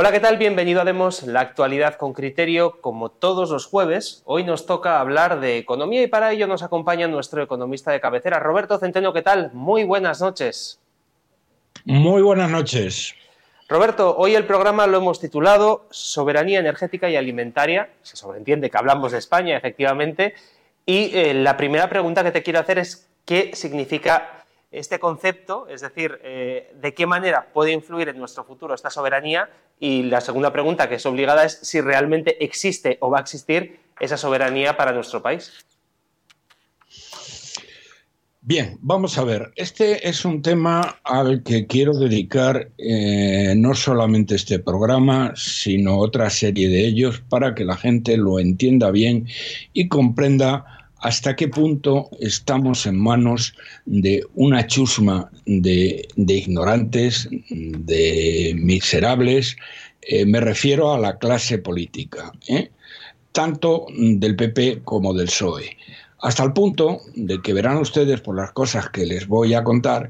Hola, 0.00 0.12
¿qué 0.12 0.20
tal? 0.20 0.36
Bienvenido 0.36 0.80
a 0.80 0.84
Demos, 0.84 1.24
la 1.24 1.40
actualidad 1.40 1.96
con 1.96 2.12
criterio, 2.12 2.80
como 2.80 3.08
todos 3.08 3.50
los 3.50 3.66
jueves. 3.66 4.22
Hoy 4.26 4.44
nos 4.44 4.64
toca 4.64 5.00
hablar 5.00 5.40
de 5.40 5.58
economía 5.58 6.00
y 6.04 6.06
para 6.06 6.30
ello 6.30 6.46
nos 6.46 6.62
acompaña 6.62 7.08
nuestro 7.08 7.42
economista 7.42 7.90
de 7.90 8.00
cabecera, 8.00 8.38
Roberto 8.38 8.78
Centeno. 8.78 9.12
¿Qué 9.12 9.22
tal? 9.22 9.50
Muy 9.54 9.82
buenas 9.82 10.20
noches. 10.20 10.78
Muy 11.84 12.22
buenas 12.22 12.48
noches. 12.48 13.16
Roberto, 13.68 14.16
hoy 14.16 14.36
el 14.36 14.44
programa 14.44 14.86
lo 14.86 14.98
hemos 14.98 15.18
titulado 15.18 15.88
Soberanía 15.90 16.60
energética 16.60 17.10
y 17.10 17.16
alimentaria. 17.16 17.90
Se 18.02 18.16
sobreentiende 18.16 18.70
que 18.70 18.78
hablamos 18.78 19.10
de 19.10 19.18
España, 19.18 19.56
efectivamente. 19.56 20.34
Y 20.86 21.10
eh, 21.12 21.34
la 21.34 21.56
primera 21.56 21.88
pregunta 21.88 22.22
que 22.22 22.30
te 22.30 22.44
quiero 22.44 22.60
hacer 22.60 22.78
es 22.78 23.08
qué 23.24 23.50
significa 23.52 24.37
este 24.70 24.98
concepto, 24.98 25.66
es 25.68 25.80
decir, 25.80 26.20
eh, 26.22 26.72
de 26.74 26.94
qué 26.94 27.06
manera 27.06 27.48
puede 27.52 27.72
influir 27.72 28.08
en 28.08 28.18
nuestro 28.18 28.44
futuro 28.44 28.74
esta 28.74 28.90
soberanía 28.90 29.48
y 29.80 30.02
la 30.02 30.20
segunda 30.20 30.52
pregunta 30.52 30.88
que 30.88 30.96
es 30.96 31.06
obligada 31.06 31.44
es 31.44 31.58
si 31.62 31.80
realmente 31.80 32.44
existe 32.44 32.98
o 33.00 33.10
va 33.10 33.18
a 33.18 33.22
existir 33.22 33.80
esa 33.98 34.16
soberanía 34.16 34.76
para 34.76 34.92
nuestro 34.92 35.22
país. 35.22 35.52
Bien, 38.40 38.78
vamos 38.80 39.18
a 39.18 39.24
ver. 39.24 39.52
Este 39.56 40.08
es 40.08 40.24
un 40.24 40.40
tema 40.40 41.00
al 41.04 41.42
que 41.42 41.66
quiero 41.66 41.92
dedicar 41.92 42.70
eh, 42.78 43.52
no 43.54 43.74
solamente 43.74 44.36
este 44.36 44.58
programa, 44.58 45.32
sino 45.36 45.98
otra 45.98 46.30
serie 46.30 46.70
de 46.70 46.86
ellos 46.86 47.20
para 47.28 47.54
que 47.54 47.66
la 47.66 47.76
gente 47.76 48.16
lo 48.16 48.38
entienda 48.38 48.90
bien 48.90 49.26
y 49.74 49.88
comprenda 49.88 50.77
hasta 51.00 51.36
qué 51.36 51.48
punto 51.48 52.10
estamos 52.20 52.86
en 52.86 52.98
manos 52.98 53.54
de 53.86 54.24
una 54.34 54.66
chusma 54.66 55.30
de, 55.46 56.08
ignorantes, 56.16 57.28
de 57.50 58.54
miserables, 58.56 59.56
eh, 60.02 60.24
me 60.24 60.40
refiero 60.40 60.92
a 60.92 60.98
la 60.98 61.18
clase 61.18 61.58
política, 61.58 62.32
¿eh? 62.48 62.70
tanto 63.32 63.86
del 63.96 64.36
PP 64.36 64.82
como 64.84 65.14
del 65.14 65.26
PSOE. 65.26 65.76
Hasta 66.20 66.42
el 66.42 66.52
punto 66.52 67.00
de 67.14 67.40
que 67.42 67.52
verán 67.52 67.76
ustedes 67.76 68.20
por 68.20 68.34
las 68.34 68.50
cosas 68.52 68.88
que 68.90 69.06
les 69.06 69.28
voy 69.28 69.54
a 69.54 69.62
contar 69.62 70.08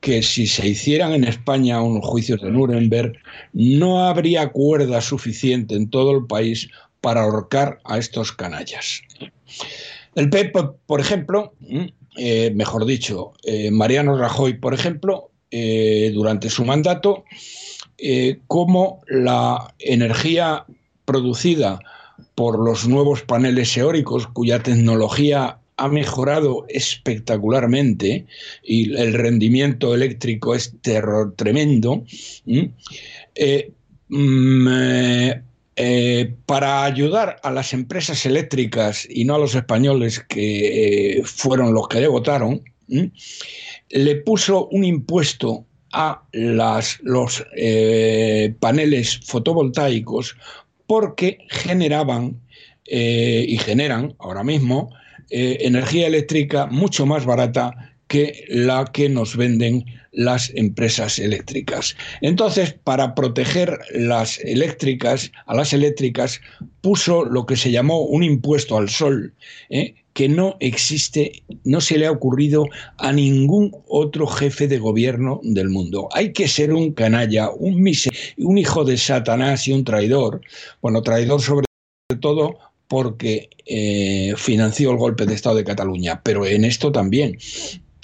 que 0.00 0.22
si 0.22 0.46
se 0.46 0.68
hicieran 0.68 1.12
en 1.12 1.24
España 1.24 1.82
unos 1.82 2.06
juicios 2.06 2.40
de 2.40 2.52
Nuremberg, 2.52 3.14
no 3.52 4.06
habría 4.06 4.50
cuerda 4.50 5.00
suficiente 5.00 5.74
en 5.74 5.90
todo 5.90 6.12
el 6.16 6.26
país 6.26 6.68
para 7.00 7.22
ahorcar 7.22 7.80
a 7.84 7.98
estos 7.98 8.30
canallas. 8.30 9.02
El 10.18 10.30
PP, 10.30 10.70
por 10.86 11.00
ejemplo, 11.00 11.52
mm, 11.60 11.86
eh, 12.16 12.50
mejor 12.52 12.84
dicho, 12.86 13.34
eh, 13.44 13.70
Mariano 13.70 14.18
Rajoy, 14.18 14.54
por 14.54 14.74
ejemplo, 14.74 15.30
eh, 15.52 16.10
durante 16.12 16.50
su 16.50 16.64
mandato, 16.64 17.24
como 18.46 19.00
la 19.08 19.74
energía 19.80 20.64
producida 21.04 21.80
por 22.34 22.58
los 22.58 22.86
nuevos 22.86 23.22
paneles 23.22 23.76
eólicos, 23.76 24.26
cuya 24.28 24.62
tecnología 24.62 25.58
ha 25.76 25.88
mejorado 25.88 26.64
espectacularmente 26.68 28.26
y 28.62 28.94
el 28.96 29.14
rendimiento 29.14 29.94
eléctrico 29.94 30.54
es 30.54 30.74
tremendo, 31.36 32.04
mm, 32.44 32.66
mm, 34.08 35.47
eh, 35.80 36.34
para 36.44 36.82
ayudar 36.82 37.36
a 37.44 37.52
las 37.52 37.72
empresas 37.72 38.26
eléctricas 38.26 39.06
y 39.08 39.24
no 39.24 39.36
a 39.36 39.38
los 39.38 39.54
españoles 39.54 40.18
que 40.28 41.18
eh, 41.18 41.22
fueron 41.22 41.72
los 41.72 41.86
que 41.86 42.00
le 42.00 42.08
votaron, 42.08 42.64
le 42.88 44.16
puso 44.16 44.66
un 44.72 44.82
impuesto 44.82 45.66
a 45.92 46.24
los 46.32 47.46
eh, 47.56 48.56
paneles 48.58 49.20
fotovoltaicos 49.24 50.36
porque 50.88 51.46
generaban 51.48 52.40
y 52.90 53.58
generan 53.58 54.14
ahora 54.18 54.42
mismo 54.42 54.90
energía 55.30 56.06
eléctrica 56.06 56.66
mucho 56.66 57.04
más 57.04 57.26
barata 57.26 57.92
que 58.08 58.44
la 58.48 58.86
que 58.92 59.08
nos 59.08 59.36
venden 59.36 59.84
las 60.12 60.50
empresas 60.54 61.18
eléctricas. 61.18 61.96
Entonces, 62.22 62.72
para 62.72 63.14
proteger 63.14 63.78
las 63.92 64.38
eléctricas, 64.40 65.30
a 65.46 65.54
las 65.54 65.72
eléctricas, 65.72 66.40
puso 66.80 67.24
lo 67.24 67.46
que 67.46 67.56
se 67.56 67.70
llamó 67.70 68.02
un 68.02 68.22
impuesto 68.22 68.78
al 68.78 68.88
sol, 68.88 69.34
¿eh? 69.70 69.94
que 70.14 70.28
no 70.28 70.56
existe, 70.58 71.44
no 71.62 71.80
se 71.80 71.96
le 71.96 72.06
ha 72.06 72.10
ocurrido 72.10 72.66
a 72.96 73.12
ningún 73.12 73.70
otro 73.86 74.26
jefe 74.26 74.66
de 74.66 74.78
gobierno 74.78 75.40
del 75.44 75.68
mundo. 75.68 76.08
Hay 76.12 76.32
que 76.32 76.48
ser 76.48 76.72
un 76.72 76.92
canalla, 76.92 77.50
un, 77.50 77.88
un 78.38 78.58
hijo 78.58 78.84
de 78.84 78.96
Satanás 78.96 79.68
y 79.68 79.72
un 79.72 79.84
traidor. 79.84 80.40
Bueno, 80.82 81.02
traidor 81.02 81.40
sobre 81.40 81.66
todo 82.20 82.58
porque 82.88 83.50
eh, 83.66 84.34
financió 84.36 84.90
el 84.90 84.96
golpe 84.96 85.26
de 85.26 85.34
Estado 85.34 85.54
de 85.54 85.64
Cataluña, 85.64 86.20
pero 86.24 86.44
en 86.46 86.64
esto 86.64 86.90
también. 86.90 87.38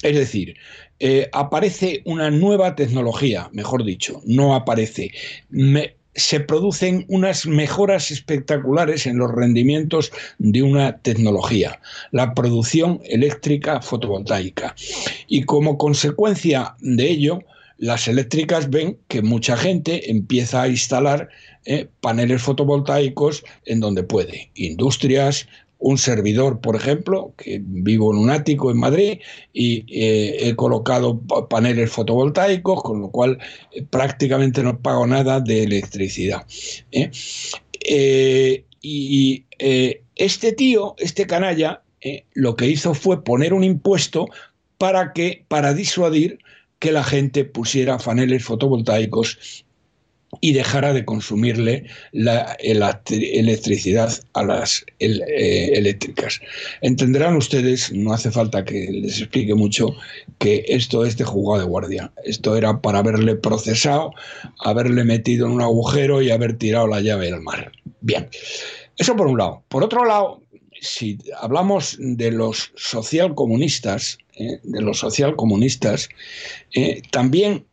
Es 0.04 0.14
decir, 0.14 0.54
eh, 1.00 1.30
aparece 1.32 2.02
una 2.04 2.30
nueva 2.30 2.76
tecnología, 2.76 3.48
mejor 3.52 3.84
dicho, 3.84 4.20
no 4.26 4.54
aparece. 4.54 5.10
se 6.14 6.40
producen 6.40 7.06
unas 7.08 7.46
mejoras 7.46 8.10
espectaculares 8.10 9.06
en 9.06 9.16
los 9.16 9.32
rendimientos 9.32 10.12
de 10.38 10.62
una 10.62 10.98
tecnología, 10.98 11.80
la 12.12 12.34
producción 12.34 13.00
eléctrica 13.04 13.80
fotovoltaica. 13.80 14.76
Y 15.26 15.44
como 15.44 15.78
consecuencia 15.78 16.76
de 16.80 17.10
ello, 17.10 17.40
las 17.78 18.06
eléctricas 18.06 18.70
ven 18.70 18.98
que 19.08 19.22
mucha 19.22 19.56
gente 19.56 20.10
empieza 20.10 20.62
a 20.62 20.68
instalar 20.68 21.30
eh, 21.64 21.88
paneles 22.00 22.42
fotovoltaicos 22.42 23.42
en 23.64 23.80
donde 23.80 24.02
puede. 24.02 24.50
Industrias, 24.54 25.48
un 25.84 25.98
servidor, 25.98 26.62
por 26.62 26.76
ejemplo, 26.76 27.34
que 27.36 27.60
vivo 27.62 28.10
en 28.10 28.18
un 28.18 28.30
ático 28.30 28.70
en 28.70 28.78
Madrid 28.78 29.18
y 29.52 29.84
eh, 29.94 30.48
he 30.48 30.56
colocado 30.56 31.20
paneles 31.50 31.90
fotovoltaicos, 31.90 32.82
con 32.82 33.02
lo 33.02 33.10
cual 33.10 33.38
eh, 33.70 33.84
prácticamente 33.90 34.62
no 34.62 34.80
pago 34.80 35.06
nada 35.06 35.40
de 35.40 35.64
electricidad. 35.64 36.46
¿eh? 36.90 37.10
y 38.80 39.44
este 40.14 40.52
tío, 40.52 40.94
este 40.96 41.26
canalla, 41.26 41.82
lo 42.32 42.56
que 42.56 42.66
hizo 42.66 42.94
fue 42.94 43.22
poner 43.22 43.52
un 43.52 43.62
impuesto 43.62 44.26
para 44.78 45.12
que, 45.12 45.44
para 45.48 45.74
disuadir 45.74 46.38
que 46.78 46.92
la 46.92 47.04
gente 47.04 47.44
pusiera 47.44 47.98
paneles 47.98 48.42
fotovoltaicos 48.42 49.63
y 50.40 50.52
dejara 50.52 50.92
de 50.92 51.04
consumirle 51.04 51.84
la, 52.12 52.56
electricidad 52.60 54.12
a 54.32 54.44
las 54.44 54.84
eh, 54.98 55.70
eléctricas. 55.74 56.40
Entenderán 56.80 57.36
ustedes, 57.36 57.92
no 57.92 58.12
hace 58.12 58.30
falta 58.30 58.64
que 58.64 58.88
les 58.90 59.20
explique 59.20 59.54
mucho, 59.54 59.94
que 60.38 60.64
esto 60.68 61.04
es 61.04 61.16
de 61.16 61.24
jugado 61.24 61.60
de 61.60 61.68
guardia. 61.68 62.12
Esto 62.24 62.56
era 62.56 62.80
para 62.80 63.00
haberle 63.00 63.36
procesado, 63.36 64.12
haberle 64.60 65.04
metido 65.04 65.46
en 65.46 65.52
un 65.52 65.62
agujero 65.62 66.22
y 66.22 66.30
haber 66.30 66.56
tirado 66.56 66.86
la 66.86 67.00
llave 67.00 67.26
del 67.26 67.40
mar. 67.40 67.72
Bien, 68.00 68.28
eso 68.96 69.16
por 69.16 69.26
un 69.26 69.38
lado. 69.38 69.62
Por 69.68 69.82
otro 69.82 70.04
lado, 70.04 70.42
si 70.80 71.18
hablamos 71.40 71.96
de 71.98 72.30
los 72.30 72.72
socialcomunistas, 72.76 74.18
eh, 74.36 74.60
de 74.62 74.82
los 74.82 74.98
socialcomunistas, 74.98 76.08
eh, 76.74 77.02
también 77.10 77.64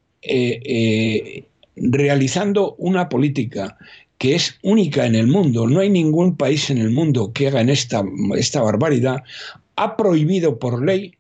realizando 1.76 2.76
una 2.78 3.10
política 3.10 3.78
que 4.18 4.36
es 4.36 4.60
única 4.62 5.06
en 5.06 5.16
el 5.16 5.28
mundo, 5.28 5.68
no 5.68 5.80
hay 5.80 5.90
ningún 5.90 6.38
país 6.38 6.70
en 6.70 6.78
el 6.78 6.92
mundo 6.92 7.32
que 7.34 7.48
haga 7.48 7.62
esta, 7.62 8.04
esta 8.38 8.62
barbaridad, 8.62 9.24
ha 9.78 9.98
prohibido 9.98 10.60
por 10.60 10.86
ley 10.86 11.16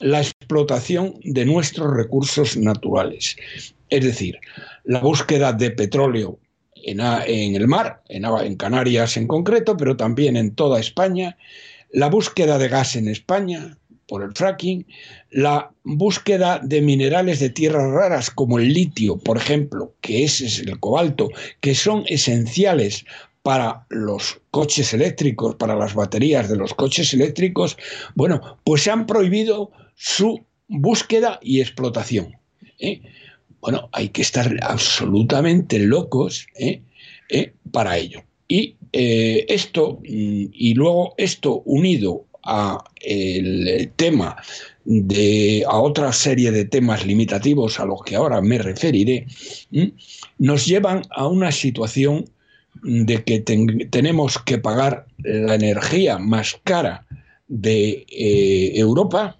la 0.00 0.20
explotación 0.20 1.14
de 1.22 1.46
nuestros 1.46 1.96
recursos 1.96 2.56
naturales. 2.56 3.36
Es 3.88 4.04
decir, 4.04 4.38
la 4.84 5.00
búsqueda 5.00 5.52
de 5.52 5.70
petróleo 5.70 6.38
en, 6.74 7.00
en 7.00 7.56
el 7.56 7.68
mar, 7.68 8.02
en, 8.08 8.24
en 8.24 8.56
Canarias 8.56 9.16
en 9.16 9.26
concreto, 9.26 9.76
pero 9.76 9.96
también 9.96 10.36
en 10.36 10.54
toda 10.54 10.80
España, 10.80 11.36
la 11.90 12.08
búsqueda 12.08 12.58
de 12.58 12.68
gas 12.68 12.96
en 12.96 13.08
España, 13.08 13.78
por 14.12 14.22
el 14.22 14.34
fracking, 14.34 14.86
la 15.30 15.72
búsqueda 15.84 16.60
de 16.62 16.82
minerales 16.82 17.40
de 17.40 17.48
tierras 17.48 17.90
raras 17.90 18.30
como 18.30 18.58
el 18.58 18.70
litio, 18.74 19.16
por 19.16 19.38
ejemplo, 19.38 19.94
que 20.02 20.24
ese 20.24 20.44
es 20.44 20.58
el 20.58 20.78
cobalto, 20.80 21.30
que 21.62 21.74
son 21.74 22.04
esenciales 22.06 23.06
para 23.42 23.86
los 23.88 24.38
coches 24.50 24.92
eléctricos, 24.92 25.54
para 25.54 25.74
las 25.76 25.94
baterías 25.94 26.50
de 26.50 26.56
los 26.56 26.74
coches 26.74 27.14
eléctricos, 27.14 27.78
bueno, 28.14 28.58
pues 28.64 28.82
se 28.82 28.90
han 28.90 29.06
prohibido 29.06 29.70
su 29.94 30.44
búsqueda 30.68 31.40
y 31.40 31.62
explotación. 31.62 32.36
¿eh? 32.80 33.00
Bueno, 33.62 33.88
hay 33.92 34.10
que 34.10 34.20
estar 34.20 34.54
absolutamente 34.60 35.78
locos 35.78 36.46
¿eh? 36.58 36.82
¿Eh? 37.30 37.54
para 37.70 37.96
ello. 37.96 38.22
Y 38.46 38.76
esto, 38.92 40.00
y 40.04 40.74
luego 40.74 41.14
esto 41.16 41.62
unido 41.64 42.26
a 42.44 42.84
el 43.00 43.90
tema 43.96 44.36
de 44.84 45.64
a 45.68 45.78
otra 45.80 46.12
serie 46.12 46.50
de 46.50 46.64
temas 46.64 47.06
limitativos 47.06 47.78
a 47.78 47.84
los 47.84 48.02
que 48.02 48.16
ahora 48.16 48.40
me 48.40 48.58
referiré, 48.58 49.26
nos 50.38 50.66
llevan 50.66 51.02
a 51.10 51.26
una 51.28 51.52
situación 51.52 52.24
de 52.82 53.22
que 53.22 53.38
tenemos 53.38 54.38
que 54.38 54.58
pagar 54.58 55.06
la 55.18 55.54
energía 55.54 56.18
más 56.18 56.58
cara 56.64 57.06
de 57.48 58.06
eh, 58.08 58.72
Europa, 58.74 59.38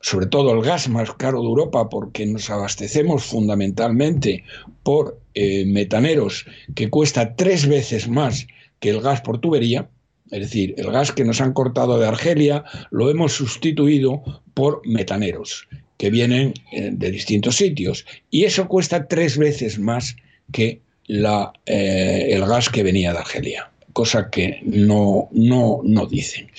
sobre 0.00 0.26
todo 0.26 0.54
el 0.54 0.62
gas 0.62 0.88
más 0.88 1.12
caro 1.14 1.40
de 1.40 1.48
Europa, 1.48 1.88
porque 1.88 2.24
nos 2.24 2.48
abastecemos 2.48 3.24
fundamentalmente 3.24 4.44
por 4.84 5.20
eh, 5.34 5.66
metaneros 5.66 6.46
que 6.74 6.88
cuesta 6.88 7.34
tres 7.34 7.66
veces 7.66 8.08
más 8.08 8.46
que 8.78 8.90
el 8.90 9.00
gas 9.00 9.20
por 9.20 9.38
tubería, 9.40 9.88
es 10.30 10.40
decir, 10.40 10.74
el 10.76 10.90
gas 10.90 11.12
que 11.12 11.24
nos 11.24 11.40
han 11.40 11.52
cortado 11.52 11.98
de 11.98 12.06
Argelia 12.06 12.64
lo 12.90 13.10
hemos 13.10 13.32
sustituido 13.32 14.22
por 14.54 14.82
metaneros 14.86 15.68
que 15.98 16.10
vienen 16.10 16.54
eh, 16.72 16.90
de 16.92 17.10
distintos 17.10 17.56
sitios. 17.56 18.04
Y 18.30 18.44
eso 18.44 18.68
cuesta 18.68 19.06
tres 19.06 19.38
veces 19.38 19.78
más 19.78 20.16
que 20.52 20.80
la, 21.06 21.52
eh, 21.66 22.28
el 22.30 22.44
gas 22.44 22.68
que 22.68 22.82
venía 22.82 23.12
de 23.12 23.18
Argelia, 23.18 23.70
cosa 23.92 24.28
que 24.30 24.60
no, 24.64 25.28
no, 25.32 25.80
no 25.84 26.06
dicen. 26.06 26.50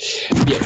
Bien, 0.45 0.61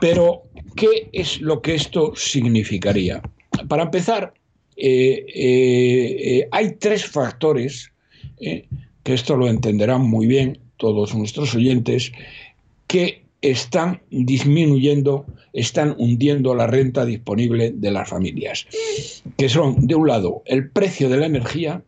pero 0.00 0.42
¿qué 0.76 1.08
es 1.12 1.40
lo 1.40 1.62
que 1.62 1.76
esto 1.76 2.12
significaría? 2.16 3.22
Para 3.68 3.84
empezar, 3.84 4.34
eh, 4.76 6.48
hay 6.50 6.72
tres 6.74 7.06
factores, 7.06 7.92
que 8.38 9.14
esto 9.14 9.36
lo 9.36 9.48
entenderán 9.48 10.02
muy 10.02 10.26
bien 10.26 10.58
todos 10.78 11.14
nuestros 11.14 11.54
oyentes, 11.54 12.12
que 12.86 13.22
están 13.42 14.00
disminuyendo, 14.10 15.26
están 15.52 15.94
hundiendo 15.98 16.54
la 16.54 16.66
renta 16.66 17.04
disponible 17.04 17.72
de 17.74 17.90
las 17.90 18.08
familias, 18.08 18.66
que 19.36 19.48
son, 19.48 19.86
de 19.86 19.94
un 19.94 20.08
lado, 20.08 20.42
el 20.46 20.70
precio 20.70 21.08
de 21.08 21.18
la 21.18 21.26
energía, 21.26 21.82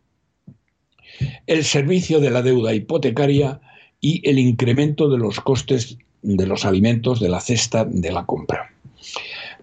el 1.47 1.63
servicio 1.63 2.19
de 2.19 2.29
la 2.29 2.41
deuda 2.41 2.73
hipotecaria 2.73 3.59
y 3.99 4.27
el 4.27 4.39
incremento 4.39 5.09
de 5.09 5.17
los 5.17 5.39
costes 5.39 5.97
de 6.21 6.45
los 6.45 6.65
alimentos 6.65 7.19
de 7.19 7.29
la 7.29 7.39
cesta 7.39 7.85
de 7.85 8.11
la 8.11 8.25
compra. 8.25 8.73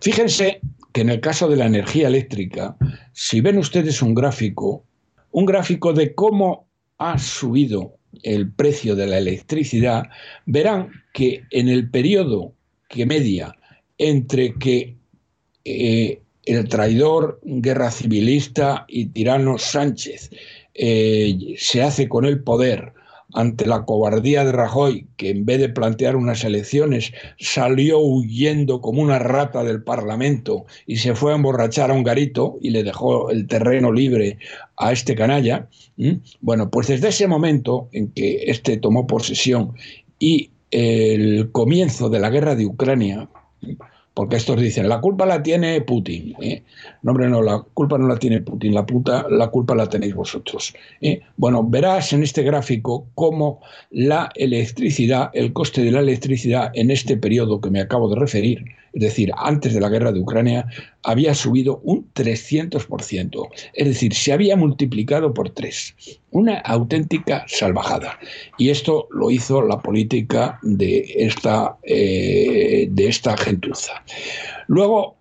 Fíjense 0.00 0.60
que 0.92 1.00
en 1.00 1.10
el 1.10 1.20
caso 1.20 1.48
de 1.48 1.56
la 1.56 1.66
energía 1.66 2.08
eléctrica, 2.08 2.76
si 3.12 3.40
ven 3.40 3.58
ustedes 3.58 4.02
un 4.02 4.14
gráfico, 4.14 4.84
un 5.32 5.46
gráfico 5.46 5.92
de 5.92 6.14
cómo 6.14 6.66
ha 6.98 7.18
subido 7.18 7.97
el 8.22 8.50
precio 8.52 8.96
de 8.96 9.06
la 9.06 9.18
electricidad, 9.18 10.04
verán 10.46 10.90
que 11.12 11.42
en 11.50 11.68
el 11.68 11.90
periodo 11.90 12.54
que 12.88 13.06
media 13.06 13.54
entre 13.98 14.54
que 14.54 14.96
eh, 15.64 16.20
el 16.44 16.68
traidor 16.68 17.40
guerra 17.42 17.90
civilista 17.90 18.86
y 18.88 19.06
tirano 19.06 19.58
Sánchez 19.58 20.30
eh, 20.74 21.54
se 21.58 21.82
hace 21.82 22.08
con 22.08 22.24
el 22.24 22.42
poder 22.42 22.92
ante 23.34 23.66
la 23.66 23.84
cobardía 23.84 24.44
de 24.44 24.52
Rajoy, 24.52 25.06
que 25.16 25.30
en 25.30 25.44
vez 25.44 25.60
de 25.60 25.68
plantear 25.68 26.16
unas 26.16 26.44
elecciones 26.44 27.12
salió 27.38 27.98
huyendo 27.98 28.80
como 28.80 29.02
una 29.02 29.18
rata 29.18 29.64
del 29.64 29.82
Parlamento 29.82 30.64
y 30.86 30.96
se 30.96 31.14
fue 31.14 31.32
a 31.32 31.36
emborrachar 31.36 31.90
a 31.90 31.94
un 31.94 32.04
garito 32.04 32.56
y 32.60 32.70
le 32.70 32.82
dejó 32.82 33.30
el 33.30 33.46
terreno 33.46 33.92
libre 33.92 34.38
a 34.76 34.92
este 34.92 35.14
canalla, 35.14 35.68
bueno, 36.40 36.70
pues 36.70 36.88
desde 36.88 37.08
ese 37.08 37.26
momento 37.26 37.88
en 37.92 38.12
que 38.12 38.44
este 38.46 38.76
tomó 38.78 39.06
posesión 39.06 39.74
y 40.18 40.50
el 40.70 41.50
comienzo 41.52 42.08
de 42.08 42.20
la 42.20 42.30
guerra 42.30 42.54
de 42.54 42.66
Ucrania, 42.66 43.28
porque 44.18 44.34
estos 44.34 44.60
dicen, 44.60 44.88
la 44.88 45.00
culpa 45.00 45.26
la 45.26 45.44
tiene 45.44 45.80
Putin. 45.80 46.34
¿eh? 46.40 46.64
No, 47.02 47.12
hombre, 47.12 47.28
no, 47.28 47.40
la 47.40 47.64
culpa 47.72 47.98
no 47.98 48.08
la 48.08 48.16
tiene 48.16 48.40
Putin, 48.40 48.74
la, 48.74 48.84
puta, 48.84 49.24
la 49.30 49.46
culpa 49.46 49.76
la 49.76 49.88
tenéis 49.88 50.16
vosotros. 50.16 50.74
¿eh? 51.00 51.20
Bueno, 51.36 51.62
verás 51.62 52.12
en 52.12 52.24
este 52.24 52.42
gráfico 52.42 53.06
cómo 53.14 53.60
la 53.92 54.28
electricidad, 54.34 55.30
el 55.34 55.52
coste 55.52 55.84
de 55.84 55.92
la 55.92 56.00
electricidad 56.00 56.72
en 56.74 56.90
este 56.90 57.16
periodo 57.16 57.60
que 57.60 57.70
me 57.70 57.80
acabo 57.80 58.08
de 58.08 58.18
referir, 58.18 58.64
es 58.92 59.02
decir, 59.02 59.30
antes 59.36 59.74
de 59.74 59.80
la 59.80 59.88
guerra 59.88 60.10
de 60.10 60.18
Ucrania, 60.18 60.66
había 61.04 61.34
subido 61.34 61.80
un 61.84 62.12
300%. 62.14 63.48
Es 63.74 63.86
decir, 63.86 64.14
se 64.14 64.32
había 64.32 64.56
multiplicado 64.56 65.32
por 65.34 65.50
tres. 65.50 65.94
Una 66.30 66.58
auténtica 66.58 67.44
salvajada. 67.46 68.18
Y 68.56 68.70
esto 68.70 69.06
lo 69.10 69.30
hizo 69.30 69.62
la 69.62 69.78
política 69.80 70.58
de 70.62 71.14
esta, 71.16 71.76
eh, 71.84 72.88
de 72.90 73.08
esta 73.08 73.36
gentuza. 73.36 74.02
Luego, 74.66 75.18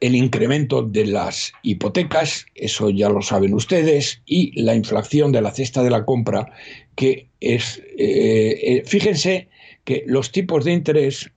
el 0.00 0.14
incremento 0.14 0.82
de 0.82 1.06
las 1.06 1.52
hipotecas, 1.62 2.46
eso 2.54 2.90
ya 2.90 3.08
lo 3.08 3.22
saben 3.22 3.54
ustedes, 3.54 4.22
y 4.26 4.60
la 4.60 4.74
inflación 4.74 5.32
de 5.32 5.42
la 5.42 5.52
cesta 5.52 5.82
de 5.82 5.90
la 5.90 6.04
compra, 6.04 6.52
que 6.94 7.28
es, 7.40 7.82
eh, 7.98 8.58
eh, 8.62 8.82
fíjense 8.86 9.48
que 9.84 10.04
los 10.06 10.32
tipos 10.32 10.64
de 10.64 10.72
interés 10.72 11.30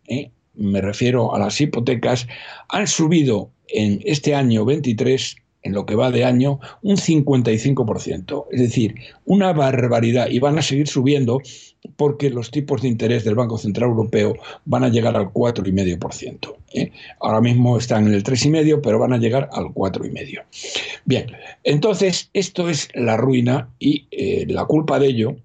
me 0.60 0.82
refiero 0.82 1.34
a 1.34 1.40
las 1.40 1.60
hipotecas, 1.62 2.28
han 2.68 2.88
subido 2.88 3.52
en 3.68 4.02
este 4.04 4.36
año 4.36 4.66
23 4.66 5.38
en 5.62 5.74
lo 5.74 5.86
que 5.86 5.96
va 5.96 6.12
de 6.12 6.24
año, 6.24 6.60
un 6.82 6.96
55%. 6.96 8.46
Es 8.52 8.62
decir, 8.62 8.96
una 9.26 9.54
barbaridad. 9.54 10.30
Y 10.30 10.40
van 10.40 10.58
a 10.58 10.62
seguir 10.62 10.88
subiendo 10.88 11.42
porque 11.96 12.30
los 12.30 12.52
tipos 12.52 12.82
de 12.82 12.88
interés 12.88 13.24
del 13.24 13.36
Banco 13.36 13.58
Central 13.58 13.90
Europeo 13.90 14.36
van 14.66 14.84
a 14.84 14.90
llegar 14.90 15.16
al 15.16 15.32
4,5%. 15.32 16.56
¿eh? 16.74 16.92
Ahora 17.20 17.42
mismo 17.42 17.78
están 17.78 18.08
en 18.08 18.14
el 18.14 18.24
3,5%, 18.24 18.80
pero 18.82 19.00
van 19.00 19.14
a 19.14 19.18
llegar 19.18 19.50
al 19.54 19.66
4,5%. 19.66 20.44
Bien, 21.06 21.28
entonces 21.64 22.30
esto 22.34 22.70
es 22.70 22.90
la 22.94 23.18
ruina 23.18 23.70
y 23.80 24.08
eh, 24.12 24.46
la 24.48 24.66
culpa 24.66 25.00
de 25.00 25.08
ello 25.08 25.36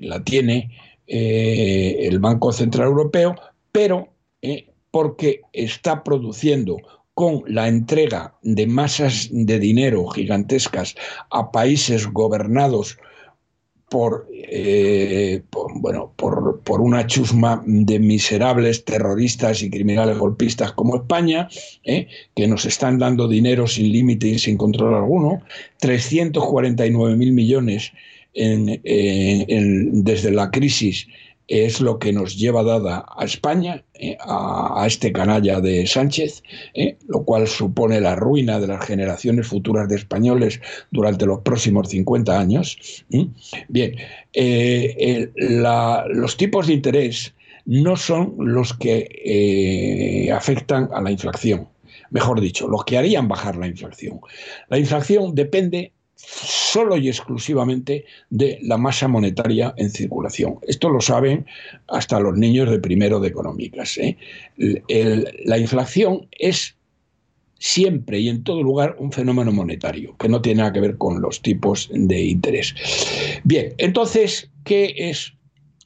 la 0.00 0.22
tiene 0.24 0.70
eh, 1.06 2.06
el 2.08 2.18
Banco 2.18 2.52
Central 2.52 2.88
Europeo, 2.88 3.34
pero 3.72 4.08
¿eh? 4.42 4.68
porque 4.90 5.42
está 5.52 6.04
produciendo 6.04 6.76
con 7.14 7.44
la 7.46 7.68
entrega 7.68 8.34
de 8.42 8.66
masas 8.66 9.28
de 9.30 9.58
dinero 9.58 10.06
gigantescas 10.08 10.96
a 11.30 11.52
países 11.52 12.06
gobernados 12.08 12.98
por, 13.88 14.26
eh, 14.32 15.42
bueno, 15.76 16.12
por, 16.16 16.80
una 16.80 17.06
chusma 17.06 17.62
de 17.64 18.00
miserables 18.00 18.84
terroristas 18.84 19.62
y 19.62 19.70
criminales 19.70 20.18
golpistas 20.18 20.72
como 20.72 20.96
España, 20.96 21.48
¿eh? 21.84 22.08
que 22.34 22.48
nos 22.48 22.64
están 22.64 22.98
dando 22.98 23.28
dinero 23.28 23.68
sin 23.68 23.92
límite 23.92 24.26
y 24.26 24.38
sin 24.40 24.56
control 24.56 24.94
alguno, 24.94 25.42
349 25.78 27.14
mil 27.16 27.32
millones 27.32 27.92
desde 28.34 30.30
la 30.32 30.50
crisis 30.50 31.06
es 31.48 31.80
lo 31.80 31.98
que 31.98 32.12
nos 32.12 32.36
lleva 32.36 32.62
dada 32.62 33.04
a 33.16 33.24
España, 33.24 33.84
eh, 33.94 34.16
a, 34.20 34.84
este 34.86 35.12
canalla 35.12 35.60
de 35.60 35.86
Sánchez, 35.86 36.42
eh, 36.74 36.96
lo 37.06 37.24
cual 37.24 37.46
supone 37.46 38.00
la 38.00 38.16
ruina 38.16 38.60
de 38.60 38.66
las 38.66 38.84
generaciones 38.84 39.46
futuras 39.46 39.88
de 39.88 39.96
españoles 39.96 40.60
durante 40.90 41.26
los 41.26 41.40
próximos 41.40 41.88
50 41.88 42.38
años. 42.38 43.04
Bien, 43.68 43.96
eh, 44.32 45.30
los 45.36 46.36
tipos 46.36 46.66
de 46.66 46.74
interés 46.74 47.34
no 47.66 47.96
son 47.96 48.34
los 48.38 48.74
que 48.74 50.30
afectan 50.34 50.88
a 50.92 51.00
la 51.00 51.10
inflación, 51.10 51.68
mejor 52.10 52.40
dicho, 52.40 52.68
los 52.68 52.84
que 52.84 52.98
harían 52.98 53.28
bajar 53.28 53.56
la 53.56 53.66
inflación. 53.66 54.20
La 54.68 54.78
inflación 54.78 55.34
depende 55.34 55.92
solo 56.26 56.96
y 56.96 57.08
exclusivamente 57.08 58.04
de 58.30 58.58
la 58.62 58.78
masa 58.78 59.08
monetaria 59.08 59.74
en 59.76 59.90
circulación. 59.90 60.58
Esto 60.62 60.88
lo 60.88 61.00
saben 61.00 61.46
hasta 61.88 62.20
los 62.20 62.36
niños 62.36 62.70
de 62.70 62.78
primero 62.78 63.20
de 63.20 63.28
económicas. 63.28 63.98
¿eh? 63.98 64.16
la 65.44 65.58
inflación 65.58 66.26
es 66.32 66.76
siempre 67.58 68.18
y 68.18 68.28
en 68.28 68.44
todo 68.44 68.62
lugar 68.62 68.96
un 68.98 69.12
fenómeno 69.12 69.52
monetario, 69.52 70.16
que 70.18 70.28
no 70.28 70.42
tiene 70.42 70.58
nada 70.58 70.72
que 70.72 70.80
ver 70.80 70.98
con 70.98 71.20
los 71.20 71.40
tipos 71.40 71.88
de 71.92 72.22
interés. 72.22 72.74
Bien, 73.44 73.72
entonces, 73.78 74.50
¿qué 74.64 74.94
es 74.96 75.32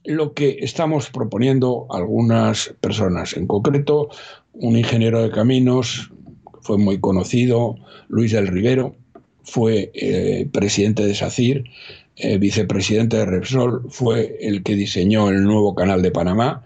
lo 0.05 0.33
que 0.33 0.59
estamos 0.61 1.11
proponiendo 1.11 1.87
algunas 1.91 2.75
personas? 2.81 3.37
En 3.37 3.47
concreto, 3.47 4.09
un 4.55 4.77
ingeniero 4.77 5.23
de 5.23 5.31
caminos, 5.31 6.11
fue 6.63 6.79
muy 6.79 6.99
conocido, 6.99 7.77
Luis 8.09 8.33
del 8.33 8.49
Rivero, 8.49 8.97
fue 9.49 9.91
eh, 9.95 10.47
presidente 10.53 11.07
de 11.07 11.15
SACIR, 11.15 11.65
eh, 12.17 12.39
vicepresidente 12.39 13.17
de 13.17 13.27
Repsol, 13.27 13.87
fue 13.89 14.37
el 14.41 14.63
que 14.63 14.75
diseñó 14.75 15.31
el 15.31 15.45
nuevo 15.45 15.75
canal 15.75 16.03
de 16.03 16.11
Panamá, 16.11 16.65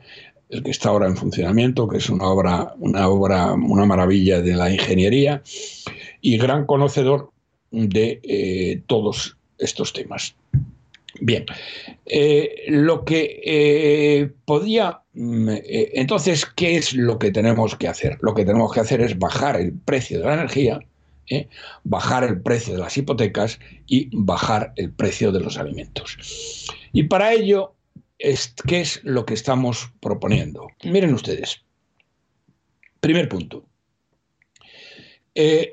el 0.51 0.62
que 0.62 0.71
está 0.71 0.89
ahora 0.89 1.07
en 1.07 1.17
funcionamiento, 1.17 1.89
que 1.89 1.99
es 1.99 2.11
una 2.11 2.27
obra, 2.27 2.75
una 2.79 3.09
obra, 3.09 3.53
una 3.53 3.87
maravilla 3.87 4.43
de 4.43 4.55
la 4.55 4.71
ingeniería, 4.71 5.43
y 6.21 6.37
gran 6.39 6.67
conocedor 6.67 7.31
de 7.71 8.21
eh, 8.23 8.83
todos 8.87 9.37
estos 9.59 9.93
temas. 9.93 10.35
Bien, 11.21 11.45
lo 12.69 13.05
que 13.05 14.33
podía, 14.45 15.03
mm, 15.12 15.51
entonces, 15.95 16.47
¿qué 16.47 16.77
es 16.77 16.95
lo 16.95 17.19
que 17.19 17.31
tenemos 17.31 17.77
que 17.77 17.87
hacer? 17.87 18.19
Lo 18.23 18.35
que 18.35 18.45
tenemos 18.45 18.73
que 18.73 18.81
hacer 18.81 19.03
es 19.03 19.19
bajar 19.19 19.61
el 19.61 19.73
precio 19.73 20.19
de 20.19 20.25
la 20.25 20.35
energía, 20.35 20.81
bajar 21.85 22.25
el 22.25 22.41
precio 22.41 22.75
de 22.75 22.81
las 22.81 22.97
hipotecas 22.97 23.59
y 23.87 24.09
bajar 24.12 24.73
el 24.77 24.93
precio 24.93 25.33
de 25.33 25.41
los 25.41 25.59
alimentos. 25.59 26.17
Y 26.93 27.05
para 27.05 27.33
ello, 27.33 27.75
¿qué 28.19 28.81
es 28.81 29.01
lo 29.03 29.25
que 29.25 29.35
estamos 29.35 29.91
proponiendo? 30.01 30.69
Miren 30.85 31.15
ustedes, 31.15 31.62
primer 33.01 33.29
punto, 33.29 33.65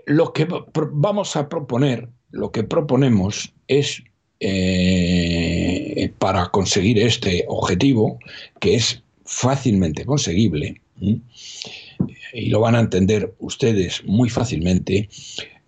lo 0.05 0.33
que 0.33 0.47
vamos 0.91 1.35
a 1.35 1.49
proponer, 1.49 2.09
lo 2.31 2.51
que 2.51 2.63
proponemos 2.63 3.53
es 3.67 4.03
eh, 4.39 6.13
para 6.17 6.47
conseguir 6.47 6.97
este 6.99 7.43
objetivo, 7.49 8.19
que 8.59 8.75
es 8.75 9.03
fácilmente 9.25 10.05
conseguible, 10.05 10.81
y 12.33 12.49
lo 12.49 12.59
van 12.59 12.75
a 12.75 12.79
entender 12.79 13.33
ustedes 13.39 14.03
muy 14.05 14.29
fácilmente, 14.29 15.09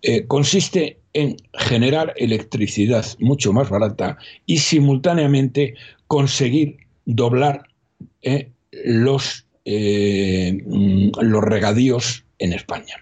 eh, 0.02 0.26
consiste 0.26 0.98
en 1.12 1.36
generar 1.54 2.14
electricidad 2.16 3.04
mucho 3.18 3.52
más 3.52 3.68
barata 3.68 4.18
y 4.46 4.58
simultáneamente 4.58 5.74
conseguir 6.06 6.78
doblar 7.04 7.68
eh, 8.22 8.50
los, 8.72 9.46
los 9.64 11.44
regadíos 11.44 12.24
en 12.38 12.52
España. 12.52 12.96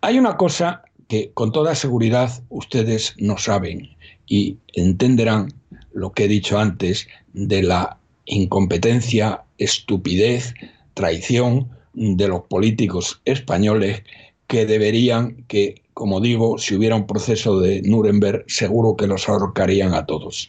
Hay 0.00 0.18
una 0.18 0.36
cosa 0.36 0.82
que 1.08 1.30
con 1.32 1.52
toda 1.52 1.74
seguridad 1.74 2.30
ustedes 2.48 3.14
no 3.18 3.38
saben 3.38 3.96
y 4.26 4.58
entenderán 4.74 5.52
lo 5.92 6.12
que 6.12 6.24
he 6.24 6.28
dicho 6.28 6.58
antes 6.58 7.08
de 7.32 7.62
la 7.62 7.98
incompetencia, 8.26 9.44
estupidez, 9.58 10.54
traición 10.94 11.68
de 11.96 12.28
los 12.28 12.42
políticos 12.42 13.20
españoles 13.24 14.02
que 14.46 14.66
deberían 14.66 15.44
que, 15.48 15.82
como 15.94 16.20
digo, 16.20 16.58
si 16.58 16.76
hubiera 16.76 16.94
un 16.94 17.06
proceso 17.06 17.58
de 17.58 17.82
Nuremberg, 17.82 18.44
seguro 18.46 18.96
que 18.96 19.06
los 19.06 19.28
ahorcarían 19.28 19.94
a 19.94 20.06
todos. 20.06 20.46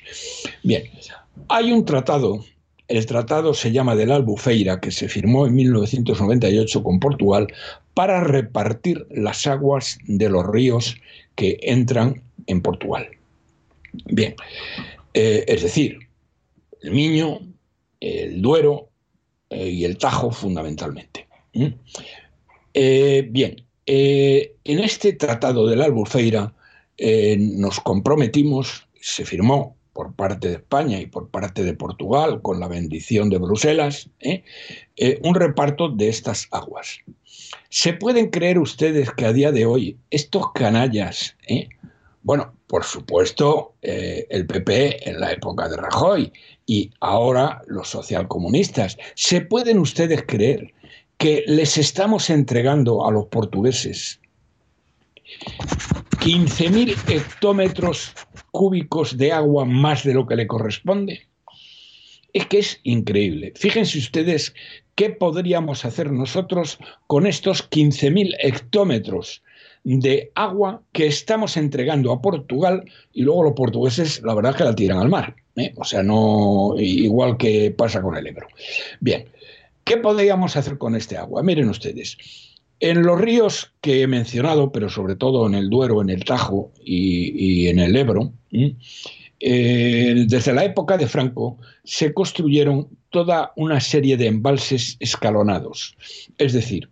Bien, 0.63 0.84
hay 1.48 1.72
un 1.72 1.86
tratado, 1.86 2.44
el 2.89 3.06
tratado 3.06 3.54
se 3.54 3.72
llama 3.72 3.96
del 3.96 4.12
Albufeira, 4.12 4.80
que 4.82 4.92
se 4.92 5.08
firmó 5.08 5.48
en 5.48 5.56
1998 5.56 6.84
con 6.84 7.00
Portugal 7.00 7.48
para 7.94 8.24
repartir 8.24 9.08
las 9.10 9.48
aguas 9.48 9.98
de 10.06 10.30
los 10.30 10.46
ríos 10.46 10.98
que 11.36 11.58
entran 11.62 12.22
en 12.46 12.62
Portugal. 12.62 13.08
Bien, 14.06 14.36
eh, 15.13 15.46
es 15.48 15.63
decir, 15.63 15.98
el 16.82 16.92
Miño, 16.92 17.39
el 18.00 18.42
Duero 18.42 18.89
eh, 19.50 19.70
y 19.70 19.86
el 19.86 19.98
Tajo 19.98 20.32
fundamentalmente. 20.32 21.26
Eh, 22.73 23.27
bien, 23.29 23.63
en 23.85 24.79
este 24.79 25.13
tratado 25.13 25.67
de 25.67 25.75
la 25.75 25.85
Albufeira 25.85 26.53
nos 27.39 27.79
comprometimos, 27.79 28.87
se 28.99 29.25
firmó 29.25 29.75
por 29.93 30.13
parte 30.13 30.49
de 30.49 30.55
España 30.55 30.99
y 30.99 31.07
por 31.07 31.29
parte 31.29 31.63
de 31.63 31.73
Portugal, 31.73 32.41
con 32.41 32.59
la 32.59 32.67
bendición 32.67 33.29
de 33.29 33.37
Bruselas, 33.37 34.09
un 35.23 35.35
reparto 35.35 35.89
de 35.89 36.09
estas 36.09 36.47
aguas. 36.51 36.99
¿Se 37.69 37.93
pueden 37.93 38.29
creer 38.29 38.59
ustedes 38.59 39.11
que 39.11 39.25
a 39.25 39.33
día 39.33 39.51
de 39.51 39.65
hoy 39.65 39.97
estos 40.11 40.51
canallas, 40.53 41.35
bueno, 42.23 42.53
por 42.67 42.83
supuesto, 42.83 43.75
eh, 43.81 44.27
el 44.29 44.45
PP 44.45 45.09
en 45.09 45.21
la 45.21 45.31
época 45.31 45.69
de 45.69 45.77
Rajoy 45.77 46.33
y 46.65 46.91
ahora 46.99 47.61
los 47.67 47.87
socialcomunistas. 47.87 48.97
¿Se 49.15 49.39
pueden 49.39 49.79
ustedes 49.79 50.25
creer 50.27 50.73
que 51.17 51.43
les 51.47 51.77
estamos 51.77 52.29
entregando 52.29 53.05
a 53.05 53.12
los 53.12 53.25
portugueses 53.25 54.19
15.000 56.19 56.95
hectómetros 57.09 58.13
cúbicos 58.51 59.17
de 59.17 59.31
agua 59.31 59.65
más 59.65 60.03
de 60.03 60.13
lo 60.13 60.25
que 60.25 60.36
le 60.36 60.47
corresponde? 60.47 61.27
Es 62.33 62.45
que 62.47 62.59
es 62.59 62.79
increíble. 62.83 63.53
Fíjense 63.55 63.97
ustedes 63.97 64.53
qué 64.95 65.09
podríamos 65.09 65.86
hacer 65.86 66.12
nosotros 66.12 66.79
con 67.07 67.25
estos 67.25 67.69
15.000 67.69 68.36
hectómetros 68.39 69.41
de 69.83 70.31
agua 70.36 70.81
que 70.91 71.07
estamos 71.07 71.55
entregando 71.55 72.12
a 72.12 72.21
Portugal 72.21 72.83
y 73.13 73.21
luego 73.24 73.43
los 73.43 73.53
portugueses 73.53 74.21
la 74.24 74.33
verdad 74.33 74.55
que 74.55 74.65
la 74.65 74.75
tiran 74.75 75.00
al 75.00 75.09
mar. 75.09 75.36
¿eh? 75.55 75.74
O 75.77 75.83
sea, 75.83 76.03
no 76.03 76.75
igual 76.77 77.38
que 77.38 77.71
pasa 77.71 78.01
con 78.01 78.17
el 78.17 78.27
Ebro. 78.27 78.47
Bien, 79.00 79.25
¿qué 79.88 79.98
podríamos 79.98 80.56
hacer 80.58 80.77
con 80.77 80.96
este 80.96 81.17
agua? 81.17 81.41
Miren 81.41 81.70
ustedes. 81.70 82.17
En 82.79 83.01
los 83.03 83.20
ríos 83.20 83.74
que 83.82 84.01
he 84.01 84.08
mencionado, 84.08 84.72
pero 84.72 84.89
sobre 84.89 85.15
todo 85.15 85.48
en 85.48 85.56
el 85.56 85.70
Duero, 85.70 86.01
en 86.01 86.10
el 86.10 86.25
Tajo 86.25 86.72
y, 86.84 87.67
en 87.67 87.79
el 87.79 87.96
Ebro, 87.96 88.34
eh, 89.39 90.25
desde 90.27 90.53
la 90.53 90.65
época 90.65 90.98
de 90.98 91.08
Franco 91.08 91.58
se 91.84 92.13
construyeron 92.13 92.89
toda 93.10 93.53
una 93.56 93.79
serie 93.79 94.17
de 94.17 94.27
embalses 94.27 94.98
escalonados, 95.00 95.96
es 96.38 96.53
decir, 96.53 96.89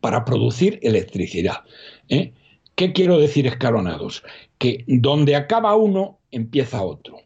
para 0.00 0.24
producir 0.24 0.78
electricidad. 0.82 1.62
¿eh? 2.08 2.32
¿Qué 2.76 2.92
quiero 2.92 3.18
decir 3.18 3.46
escalonados? 3.46 4.22
Que 4.58 4.84
donde 4.86 5.34
acaba 5.34 5.74
uno, 5.74 6.20
empieza 6.30 6.82
otro. 6.82 7.18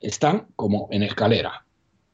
Están 0.00 0.48
como 0.56 0.88
en 0.90 1.02
escalera. 1.02 1.64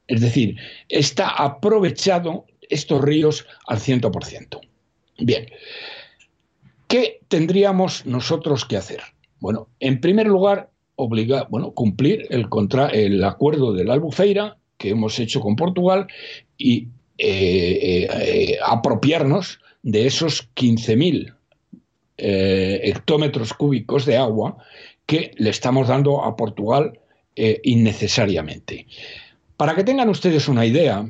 Es 0.09 0.21
decir, 0.21 0.57
está 0.89 1.29
aprovechado 1.29 2.45
estos 2.69 3.01
ríos 3.03 3.47
al 3.67 3.79
100%. 3.79 4.61
Bien, 5.19 5.47
¿qué 6.89 7.21
tendríamos 7.29 8.07
nosotros 8.07 8.65
que 8.65 8.77
hacer? 8.77 9.01
Bueno, 9.41 9.69
en 9.81 10.01
primer 10.01 10.27
lugar, 10.27 10.71
obligar, 10.97 11.49
bueno, 11.51 11.73
cumplir 11.73 12.27
el, 12.31 12.49
contra, 12.49 12.89
el 12.89 13.23
acuerdo 13.25 13.73
de 13.73 13.85
la 13.85 13.95
Albufeira 13.95 14.57
que 14.79 14.91
hemos 14.91 15.19
hecho 15.19 15.41
con 15.41 15.57
Portugal 15.57 16.07
y 16.59 16.89
eh, 17.19 18.59
apropiarnos 18.65 19.61
de 19.83 20.07
esos 20.07 20.53
15.000 20.55 21.37
eh, 22.19 22.81
hectómetros 22.83 23.53
cúbicos 23.53 24.07
de 24.07 24.17
agua 24.17 24.57
que 25.05 25.33
le 25.37 25.51
estamos 25.51 25.89
dando 25.89 26.25
a 26.25 26.35
Portugal 26.35 26.99
eh, 27.37 27.61
innecesariamente. 27.63 28.87
Para 29.57 29.75
que 29.75 29.85
tengan 29.85 30.09
ustedes 30.09 30.49
una 30.49 30.67
idea, 30.67 31.09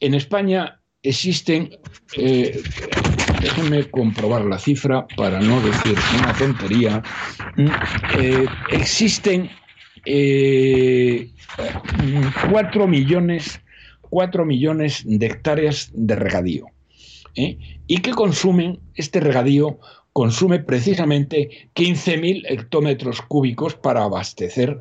en 0.00 0.14
España 0.14 0.80
existen, 1.02 1.70
eh, 2.16 2.60
déjenme 3.40 3.90
comprobar 3.90 4.44
la 4.44 4.58
cifra 4.58 5.06
para 5.16 5.40
no 5.40 5.60
decir 5.60 5.96
una 6.18 6.32
tontería, 6.32 7.02
existen 8.70 9.50
4 12.50 12.86
millones, 12.88 13.60
4 14.10 14.44
millones 14.44 15.02
de 15.06 15.26
hectáreas 15.26 15.90
de 15.92 16.16
regadío. 16.16 16.66
y 17.36 17.98
que 17.98 18.12
consumen 18.12 18.78
este 18.94 19.18
regadío 19.18 19.80
consume 20.14 20.60
precisamente 20.60 21.68
15.000 21.74 22.44
hectómetros 22.48 23.20
cúbicos 23.22 23.74
para 23.74 24.04
abastecer 24.04 24.80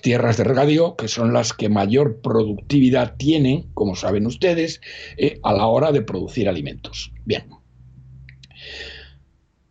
tierras 0.00 0.36
de 0.36 0.44
regadío, 0.44 0.96
que 0.96 1.08
son 1.08 1.32
las 1.32 1.52
que 1.52 1.68
mayor 1.68 2.20
productividad 2.20 3.16
tienen, 3.16 3.66
como 3.74 3.96
saben 3.96 4.26
ustedes, 4.26 4.80
eh, 5.16 5.40
a 5.42 5.52
la 5.52 5.66
hora 5.66 5.92
de 5.92 6.02
producir 6.02 6.48
alimentos. 6.48 7.12
Bien. 7.24 7.44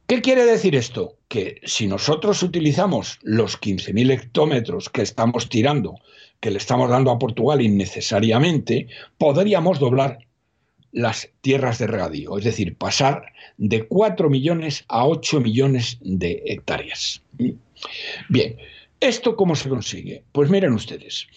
¿Qué 0.07 0.21
quiere 0.21 0.45
decir 0.45 0.75
esto? 0.75 1.17
Que 1.27 1.59
si 1.65 1.87
nosotros 1.87 2.41
utilizamos 2.41 3.19
los 3.23 3.59
15.000 3.59 4.11
hectómetros 4.11 4.89
que 4.89 5.01
estamos 5.01 5.49
tirando, 5.49 5.99
que 6.39 6.51
le 6.51 6.57
estamos 6.57 6.89
dando 6.89 7.11
a 7.11 7.19
Portugal 7.19 7.61
innecesariamente, 7.61 8.87
podríamos 9.17 9.79
doblar 9.79 10.19
las 10.91 11.29
tierras 11.41 11.77
de 11.77 11.87
regadío, 11.87 12.37
es 12.37 12.45
decir, 12.45 12.77
pasar 12.77 13.33
de 13.57 13.87
4 13.87 14.29
millones 14.29 14.85
a 14.87 15.05
8 15.05 15.41
millones 15.41 15.97
de 16.01 16.41
hectáreas. 16.45 17.21
Bien, 18.29 18.57
¿esto 18.99 19.35
cómo 19.35 19.55
se 19.55 19.69
consigue? 19.69 20.23
Pues 20.31 20.49
miren 20.49 20.73
ustedes, 20.73 21.27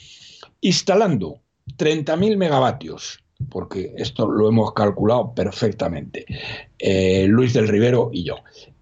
instalando 0.60 1.40
30.000 1.76 2.36
megavatios, 2.36 3.22
porque 3.48 3.92
esto 3.96 4.28
lo 4.28 4.48
hemos 4.48 4.72
calculado 4.74 5.34
perfectamente, 5.34 6.26
eh, 6.78 7.26
Luis 7.28 7.52
del 7.52 7.68
Rivero 7.68 8.10
y 8.12 8.24
yo, 8.24 8.36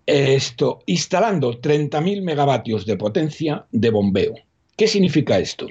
esto, 0.07 0.81
instalando 0.87 1.61
30.000 1.61 2.23
megavatios 2.23 2.87
de 2.87 2.97
potencia 2.97 3.67
de 3.71 3.91
bombeo. 3.91 4.35
¿Qué 4.77 4.87
significa 4.87 5.39
esto? 5.39 5.67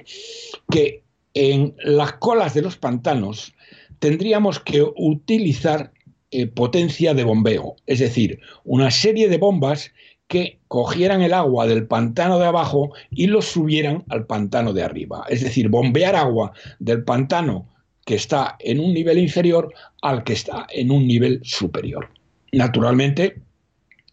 Que 0.70 1.02
en 1.34 1.74
las 1.82 2.14
colas 2.14 2.54
de 2.54 2.62
los 2.62 2.76
pantanos 2.76 3.52
tendríamos 3.98 4.60
que 4.60 4.82
utilizar 4.96 5.92
eh, 6.30 6.46
potencia 6.46 7.14
de 7.14 7.24
bombeo, 7.24 7.76
es 7.86 8.00
decir, 8.00 8.40
una 8.64 8.90
serie 8.90 9.28
de 9.28 9.38
bombas 9.38 9.92
que 10.28 10.60
cogieran 10.68 11.22
el 11.22 11.32
agua 11.32 11.66
del 11.66 11.86
pantano 11.86 12.38
de 12.38 12.46
abajo 12.46 12.92
y 13.10 13.26
lo 13.26 13.42
subieran 13.42 14.04
al 14.10 14.26
pantano 14.26 14.72
de 14.74 14.82
arriba. 14.82 15.24
Es 15.28 15.42
decir, 15.42 15.68
bombear 15.68 16.14
agua 16.14 16.52
del 16.78 17.02
pantano 17.02 17.66
que 18.04 18.14
está 18.14 18.56
en 18.60 18.78
un 18.78 18.92
nivel 18.92 19.18
inferior 19.18 19.72
al 20.02 20.24
que 20.24 20.34
está 20.34 20.66
en 20.70 20.90
un 20.90 21.06
nivel 21.06 21.40
superior. 21.42 22.10
Naturalmente, 22.52 23.40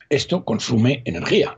esto 0.10 0.44
consume 0.46 1.02
energía. 1.06 1.58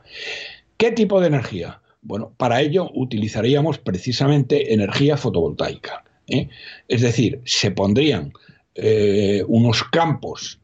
¿Qué 0.76 0.90
tipo 0.90 1.20
de 1.20 1.28
energía? 1.28 1.80
Bueno, 2.02 2.32
para 2.36 2.60
ello 2.60 2.90
utilizaríamos 2.94 3.78
precisamente 3.78 4.72
energía 4.72 5.16
fotovoltaica. 5.16 6.04
¿eh? 6.26 6.48
Es 6.88 7.02
decir, 7.02 7.40
se 7.44 7.70
pondrían 7.70 8.32
eh, 8.74 9.44
unos 9.46 9.84
campos 9.84 10.60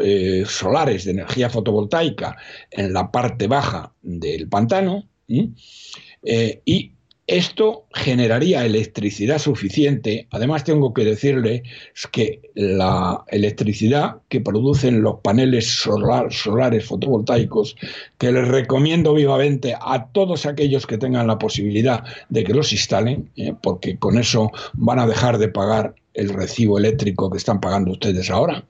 eh, 0.00 0.44
solares 0.46 1.04
de 1.04 1.12
energía 1.12 1.50
fotovoltaica 1.50 2.36
en 2.70 2.92
la 2.92 3.10
parte 3.10 3.46
baja 3.46 3.92
del 4.02 4.48
pantano 4.48 5.08
y 5.26 6.92
esto 7.28 7.84
generaría 7.92 8.64
electricidad 8.64 9.38
suficiente. 9.38 10.26
Además, 10.30 10.64
tengo 10.64 10.94
que 10.94 11.04
decirle 11.04 11.62
que 12.10 12.40
la 12.54 13.22
electricidad 13.28 14.16
que 14.28 14.40
producen 14.40 15.02
los 15.02 15.16
paneles 15.20 15.66
solares 15.66 16.84
fotovoltaicos, 16.86 17.76
que 18.16 18.32
les 18.32 18.48
recomiendo 18.48 19.12
vivamente 19.12 19.74
a 19.78 20.06
todos 20.06 20.46
aquellos 20.46 20.86
que 20.86 20.96
tengan 20.96 21.26
la 21.26 21.38
posibilidad 21.38 22.02
de 22.30 22.44
que 22.44 22.54
los 22.54 22.72
instalen, 22.72 23.30
¿eh? 23.36 23.52
porque 23.62 23.98
con 23.98 24.18
eso 24.18 24.50
van 24.72 24.98
a 24.98 25.06
dejar 25.06 25.36
de 25.36 25.48
pagar 25.48 25.94
el 26.14 26.30
recibo 26.30 26.78
eléctrico 26.78 27.30
que 27.30 27.36
están 27.36 27.60
pagando 27.60 27.92
ustedes 27.92 28.30
ahora. 28.30 28.64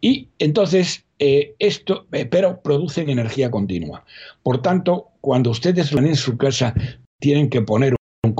Y 0.00 0.28
entonces, 0.40 1.04
eh, 1.20 1.54
esto, 1.60 2.06
eh, 2.10 2.26
pero 2.26 2.60
producen 2.60 3.08
energía 3.08 3.52
continua. 3.52 4.04
Por 4.42 4.60
tanto, 4.60 5.10
cuando 5.20 5.50
ustedes 5.50 5.92
van 5.92 6.06
en 6.08 6.16
su 6.16 6.36
casa, 6.36 6.74
tienen 7.18 7.50
que 7.50 7.62
poner 7.62 7.94
un, 8.24 8.34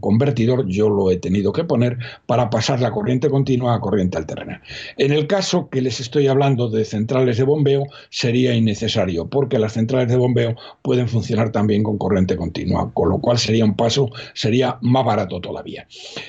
convertidor, 0.00 0.66
yo 0.66 0.90
lo 0.90 1.10
he 1.10 1.16
tenido 1.16 1.52
que 1.52 1.64
poner, 1.64 1.98
para 2.26 2.50
pasar 2.50 2.80
la 2.80 2.90
corriente 2.90 3.30
continua 3.30 3.74
a 3.74 3.80
corriente 3.80 4.18
alterna. 4.18 4.62
En 4.98 5.12
el 5.12 5.26
caso 5.26 5.70
que 5.70 5.80
les 5.80 5.98
estoy 5.98 6.26
hablando 6.28 6.68
de 6.68 6.84
centrales 6.84 7.38
de 7.38 7.44
bombeo, 7.44 7.84
sería 8.10 8.54
innecesario, 8.54 9.26
porque 9.28 9.58
las 9.58 9.72
centrales 9.72 10.08
de 10.08 10.16
bombeo 10.16 10.56
pueden 10.82 11.08
funcionar 11.08 11.52
también 11.52 11.82
con 11.82 11.96
corriente 11.96 12.36
continua, 12.36 12.92
con 12.92 13.08
lo 13.08 13.18
cual 13.18 13.38
sería 13.38 13.64
un 13.64 13.76
paso, 13.76 14.10
sería 14.34 14.78
más 14.82 15.04
barato 15.04 15.40
todavía. 15.40 15.86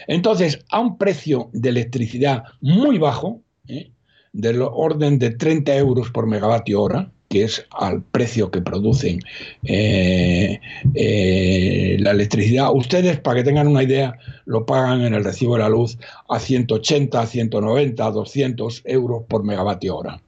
Entonces, 0.07 0.63
a 0.71 0.79
un 0.79 0.97
precio 0.97 1.49
de 1.51 1.69
electricidad 1.69 2.43
muy 2.61 2.97
bajo, 2.97 3.41
¿eh? 3.67 3.91
del 4.31 4.61
orden 4.61 5.19
de 5.19 5.31
30 5.31 5.75
euros 5.75 6.11
por 6.11 6.27
megavatio 6.27 6.81
hora, 6.81 7.11
que 7.35 7.43
es 7.43 7.67
al 7.71 8.01
precio 8.01 8.49
que 8.49 8.61
producen 8.61 9.19
eh, 9.65 10.57
eh, 10.93 11.97
la 11.99 12.11
electricidad. 12.11 12.69
Ustedes, 12.73 13.19
para 13.19 13.35
que 13.35 13.43
tengan 13.43 13.67
una 13.67 13.83
idea, 13.83 14.17
lo 14.45 14.65
pagan 14.65 15.01
en 15.01 15.13
el 15.13 15.21
recibo 15.21 15.55
de 15.55 15.63
la 15.63 15.67
luz 15.67 15.97
a 16.29 16.39
180, 16.39 17.27
190, 17.27 18.09
200 18.09 18.83
euros 18.85 19.23
por 19.27 19.43
megavatio 19.43 19.97
hora, 19.97 20.21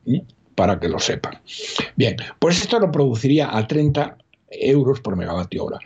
para 0.56 0.82
que 0.82 0.90
lo 0.90 1.00
sepan. 1.00 1.40
Bien, 1.96 2.18
pues 2.40 2.60
esto 2.60 2.78
lo 2.78 2.92
produciría 2.92 3.56
a 3.56 3.66
30 3.66 4.18
euros 4.52 5.00
por 5.00 5.16
megavatio 5.16 5.64
hora. 5.64 5.80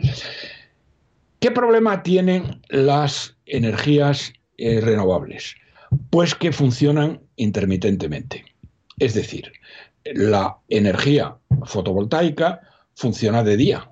¿Qué 1.39 1.51
problema 1.51 2.01
tienen 2.01 2.61
las 2.69 3.37
energías 3.45 4.33
eh, 4.57 4.81
renovables? 4.81 5.53
Pues 6.09 6.33
que 6.33 6.51
funcionan 6.51 7.21
intermitentemente. 7.35 8.43
Es 8.97 9.13
decir, 9.13 9.51
la 10.05 10.58
energía 10.70 11.38
fotovoltaica 11.65 12.62
funciona 12.96 13.43
de 13.43 13.58
día 13.58 13.91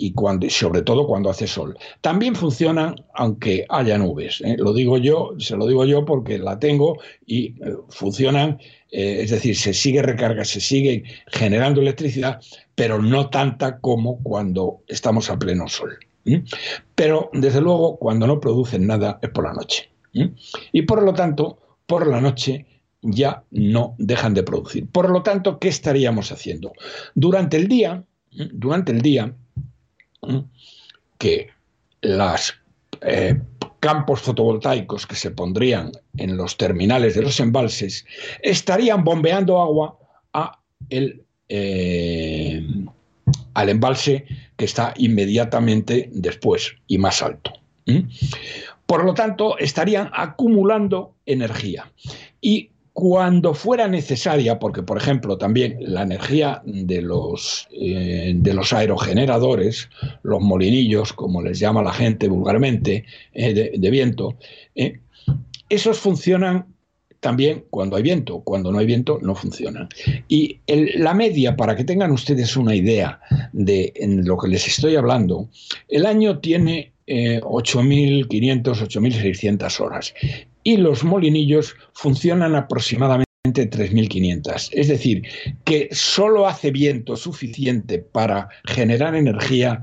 y 0.00 0.12
cuando, 0.12 0.48
sobre 0.48 0.82
todo 0.82 1.06
cuando 1.06 1.28
hace 1.28 1.48
sol. 1.48 1.76
También 2.00 2.36
funciona 2.36 2.94
aunque 3.14 3.66
haya 3.68 3.98
nubes. 3.98 4.40
¿eh? 4.42 4.54
Lo 4.56 4.72
digo 4.72 4.96
yo, 4.96 5.32
se 5.38 5.56
lo 5.56 5.66
digo 5.66 5.84
yo 5.84 6.04
porque 6.04 6.38
la 6.38 6.58
tengo 6.58 6.98
y 7.26 7.46
eh, 7.62 7.76
funcionan, 7.88 8.58
eh, 8.92 9.18
es 9.22 9.30
decir, 9.30 9.56
se 9.56 9.74
sigue 9.74 10.00
recarga, 10.00 10.44
se 10.44 10.60
sigue 10.60 11.02
generando 11.26 11.80
electricidad, 11.80 12.40
pero 12.76 13.02
no 13.02 13.28
tanta 13.28 13.80
como 13.80 14.22
cuando 14.22 14.82
estamos 14.86 15.28
a 15.30 15.38
pleno 15.38 15.68
sol. 15.68 15.98
Pero 16.94 17.30
desde 17.32 17.60
luego, 17.60 17.96
cuando 17.98 18.26
no 18.26 18.38
producen 18.38 18.86
nada 18.86 19.18
es 19.22 19.30
por 19.30 19.44
la 19.44 19.54
noche. 19.54 19.90
Y 20.72 20.82
por 20.82 21.02
lo 21.02 21.14
tanto, 21.14 21.58
por 21.86 22.06
la 22.06 22.20
noche 22.20 22.66
ya 23.02 23.44
no 23.50 23.94
dejan 23.98 24.34
de 24.34 24.42
producir. 24.42 24.88
Por 24.88 25.10
lo 25.10 25.22
tanto, 25.22 25.58
¿qué 25.58 25.68
estaríamos 25.68 26.32
haciendo? 26.32 26.72
Durante 27.14 27.56
el 27.56 27.68
día, 27.68 28.04
durante 28.30 28.92
el 28.92 29.02
día, 29.02 29.34
que 31.18 31.48
los 32.02 32.54
eh, 33.02 33.40
campos 33.80 34.20
fotovoltaicos 34.20 35.06
que 35.06 35.14
se 35.14 35.30
pondrían 35.30 35.92
en 36.16 36.36
los 36.36 36.56
terminales 36.56 37.14
de 37.14 37.22
los 37.22 37.38
embalses 37.40 38.04
estarían 38.42 39.04
bombeando 39.04 39.60
agua 39.60 39.98
a 40.32 40.60
el, 40.90 41.22
eh, 41.48 42.66
al 43.54 43.68
embalse 43.68 44.24
que 44.56 44.64
está 44.64 44.94
inmediatamente 44.96 46.10
después 46.12 46.74
y 46.86 46.98
más 46.98 47.22
alto. 47.22 47.52
Por 48.86 49.04
lo 49.04 49.14
tanto, 49.14 49.56
estarían 49.58 50.10
acumulando 50.12 51.14
energía. 51.24 51.90
Y 52.40 52.70
cuando 52.98 53.54
fuera 53.54 53.86
necesaria, 53.86 54.58
porque 54.58 54.82
por 54.82 54.96
ejemplo 54.96 55.38
también 55.38 55.76
la 55.78 56.02
energía 56.02 56.60
de 56.64 57.00
los, 57.00 57.68
eh, 57.70 58.32
de 58.34 58.54
los 58.54 58.72
aerogeneradores, 58.72 59.88
los 60.24 60.40
molinillos, 60.40 61.12
como 61.12 61.40
les 61.40 61.60
llama 61.60 61.80
la 61.80 61.92
gente 61.92 62.26
vulgarmente, 62.26 63.04
eh, 63.34 63.78
de, 63.78 63.90
viento, 63.92 64.36
eh, 64.74 64.98
esos 65.68 66.00
funcionan 66.00 66.74
también 67.20 67.66
cuando 67.70 67.94
hay 67.94 68.02
viento, 68.02 68.40
cuando 68.40 68.72
no 68.72 68.80
hay 68.80 68.86
viento 68.86 69.20
no 69.22 69.36
funcionan. 69.36 69.88
Y 70.26 70.58
la 70.66 71.14
media, 71.14 71.54
para 71.54 71.76
que 71.76 71.84
tengan 71.84 72.10
ustedes 72.10 72.56
una 72.56 72.74
idea 72.74 73.20
de 73.52 73.92
lo 74.24 74.36
que 74.36 74.48
les 74.48 74.66
estoy 74.66 74.96
hablando, 74.96 75.48
el 75.86 76.04
año 76.04 76.40
tiene 76.40 76.94
8.500, 77.06 78.26
8.600 78.62 79.80
horas 79.80 80.14
y 80.68 80.76
los 80.76 81.02
molinillos 81.02 81.74
funcionan 81.94 82.54
aproximadamente 82.54 83.24
3.500. 83.46 84.68
Es 84.72 84.88
decir, 84.88 85.22
que 85.64 85.88
solo 85.92 86.46
hace 86.46 86.70
viento 86.70 87.16
suficiente 87.16 88.00
para 88.00 88.50
generar 88.66 89.14
energía 89.14 89.82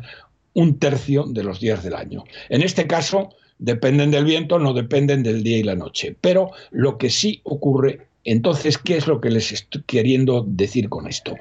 un 0.54 0.78
tercio 0.78 1.24
de 1.24 1.42
los 1.42 1.60
días 1.60 1.84
del 1.84 1.96
año. 1.96 2.24
En 2.50 2.62
este 2.62 2.86
caso, 2.86 3.30
dependen 3.58 4.12
del 4.12 4.26
viento, 4.26 4.60
no 4.60 4.74
dependen 4.76 5.24
del 5.24 5.42
día 5.42 5.58
y 5.58 5.64
la 5.64 5.74
noche. 5.74 6.16
Pero 6.22 6.52
lo 6.70 7.00
que 7.00 7.10
sí 7.10 7.42
ocurre, 7.46 8.06
entonces, 8.24 8.78
¿qué 8.78 8.98
es 8.98 9.08
lo 9.08 9.20
que 9.20 9.32
les 9.32 9.54
estoy 9.54 9.82
queriendo 9.88 10.46
decir 10.48 10.88
con 10.90 11.08
esto? 11.08 11.36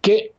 Que 0.00 0.30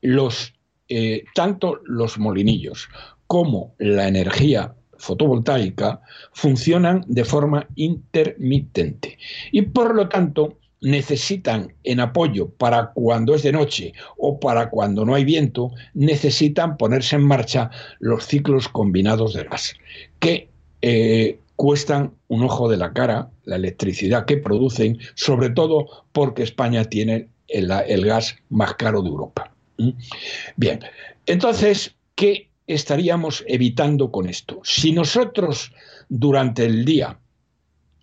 los, 0.00 0.54
eh, 0.88 1.24
tanto 1.34 1.80
los 1.84 2.20
molinillos 2.20 2.88
como 3.26 3.74
la 3.78 4.06
energía 4.06 4.76
fotovoltaica 4.98 6.00
funcionan 6.32 7.04
de 7.06 7.24
forma 7.24 7.66
intermitente 7.74 9.18
y 9.52 9.62
por 9.62 9.94
lo 9.94 10.08
tanto 10.08 10.58
necesitan 10.80 11.74
en 11.84 12.00
apoyo 12.00 12.50
para 12.50 12.92
cuando 12.92 13.34
es 13.34 13.42
de 13.42 13.52
noche 13.52 13.92
o 14.18 14.38
para 14.38 14.70
cuando 14.70 15.04
no 15.04 15.14
hay 15.14 15.24
viento, 15.24 15.72
necesitan 15.94 16.76
ponerse 16.76 17.16
en 17.16 17.22
marcha 17.22 17.70
los 17.98 18.26
ciclos 18.26 18.68
combinados 18.68 19.34
de 19.34 19.44
gas, 19.44 19.74
que 20.20 20.48
eh, 20.82 21.40
cuestan 21.56 22.12
un 22.28 22.44
ojo 22.44 22.68
de 22.68 22.76
la 22.76 22.92
cara 22.92 23.30
la 23.44 23.56
electricidad 23.56 24.26
que 24.26 24.36
producen, 24.36 24.98
sobre 25.14 25.50
todo 25.50 25.86
porque 26.12 26.42
España 26.42 26.84
tiene 26.84 27.28
el, 27.48 27.68
gas 28.04 28.36
más 28.50 28.74
caro 28.74 29.02
de 29.02 29.08
Europa. 29.08 29.52
¿Mm? 29.78 29.90
Bien, 30.56 30.80
entonces, 31.26 31.94
¿qué 32.14 32.50
estaríamos 32.66 33.44
evitando 33.46 34.10
con 34.10 34.28
esto? 34.28 34.60
Si 34.64 34.92
nosotros 34.92 35.72
durante 36.08 36.64
el 36.64 36.84
día, 36.84 37.18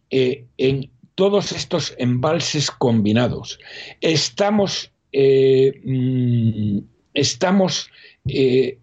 eh, 0.10 0.46
en 0.58 0.90
todos 1.16 1.52
estos 1.52 1.94
embalses 1.98 2.72
combinados, 2.72 3.60
estamos, 4.02 4.92
eh, 5.12 5.80
mm, 5.84 6.80
estamos 7.14 7.90
eh, 8.26 8.78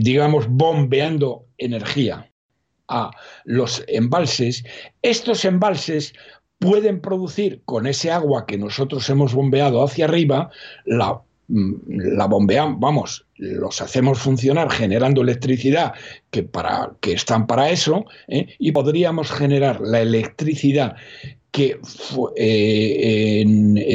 digamos, 0.00 0.46
bombeando 0.48 1.46
energía 1.56 2.30
a 2.88 3.10
los 3.44 3.84
embalses, 3.86 4.64
estos 5.02 5.44
embalses 5.44 6.14
pueden 6.58 7.00
producir 7.00 7.62
con 7.64 7.86
ese 7.86 8.10
agua 8.10 8.46
que 8.46 8.58
nosotros 8.58 9.08
hemos 9.08 9.34
bombeado 9.34 9.82
hacia 9.82 10.06
arriba 10.06 10.50
la 10.84 11.22
la 11.48 12.26
bombeamos, 12.26 12.78
vamos, 12.78 13.26
los 13.36 13.80
hacemos 13.80 14.18
funcionar 14.18 14.70
generando 14.70 15.22
electricidad 15.22 15.94
que, 16.30 16.42
para, 16.42 16.92
que 17.00 17.12
están 17.12 17.46
para 17.46 17.70
eso, 17.70 18.04
¿eh? 18.28 18.48
y 18.58 18.72
podríamos 18.72 19.30
generar 19.30 19.80
la 19.80 20.00
electricidad 20.00 20.96
que 21.50 21.80
eh, 22.36 23.44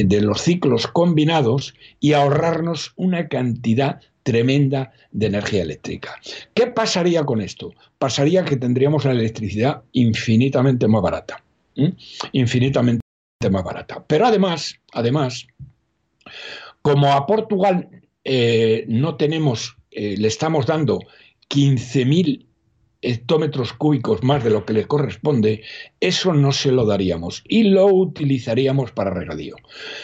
de 0.05 0.21
los 0.21 0.41
ciclos 0.41 0.87
combinados 0.87 1.75
y 1.99 2.13
ahorrarnos 2.13 2.93
una 2.95 3.27
cantidad 3.27 4.01
tremenda 4.23 4.91
de 5.11 5.27
energía 5.27 5.61
eléctrica. 5.61 6.19
¿Qué 6.55 6.67
pasaría 6.67 7.23
con 7.23 7.41
esto? 7.41 7.73
Pasaría 7.99 8.43
que 8.43 8.57
tendríamos 8.57 9.05
la 9.05 9.11
electricidad 9.11 9.83
infinitamente 9.91 10.87
más 10.87 11.01
barata. 11.01 11.43
Infinitamente 12.31 13.01
más 13.51 13.63
barata. 13.63 14.03
Pero 14.07 14.25
además, 14.25 14.75
además, 14.93 15.47
como 16.83 17.13
a 17.13 17.25
Portugal 17.25 17.89
eh, 18.23 18.85
no 18.87 19.15
tenemos, 19.15 19.75
eh, 19.91 20.15
le 20.17 20.27
estamos 20.27 20.67
dando 20.67 20.99
15.000 21.49 22.45
hectómetros 23.01 23.73
cúbicos 23.73 24.23
más 24.23 24.43
de 24.43 24.49
lo 24.49 24.65
que 24.65 24.73
le 24.73 24.85
corresponde, 24.85 25.63
eso 25.99 26.33
no 26.33 26.51
se 26.51 26.71
lo 26.71 26.85
daríamos 26.85 27.43
y 27.47 27.63
lo 27.63 27.87
utilizaríamos 27.87 28.91
para 28.91 29.13
regadío. 29.13 29.55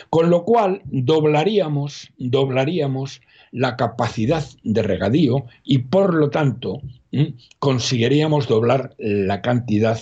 Con 0.10 0.30
lo 0.30 0.44
cual 0.44 0.82
doblaríamos, 0.86 2.12
doblaríamos 2.18 3.22
la 3.52 3.76
capacidad 3.78 4.46
de 4.64 4.84
regadío 4.84 5.46
y 5.64 5.80
por 5.80 6.14
lo 6.14 6.30
tanto 6.30 6.82
conseguiríamos 7.60 8.48
doblar 8.48 8.96
la 8.98 9.42
cantidad 9.42 10.00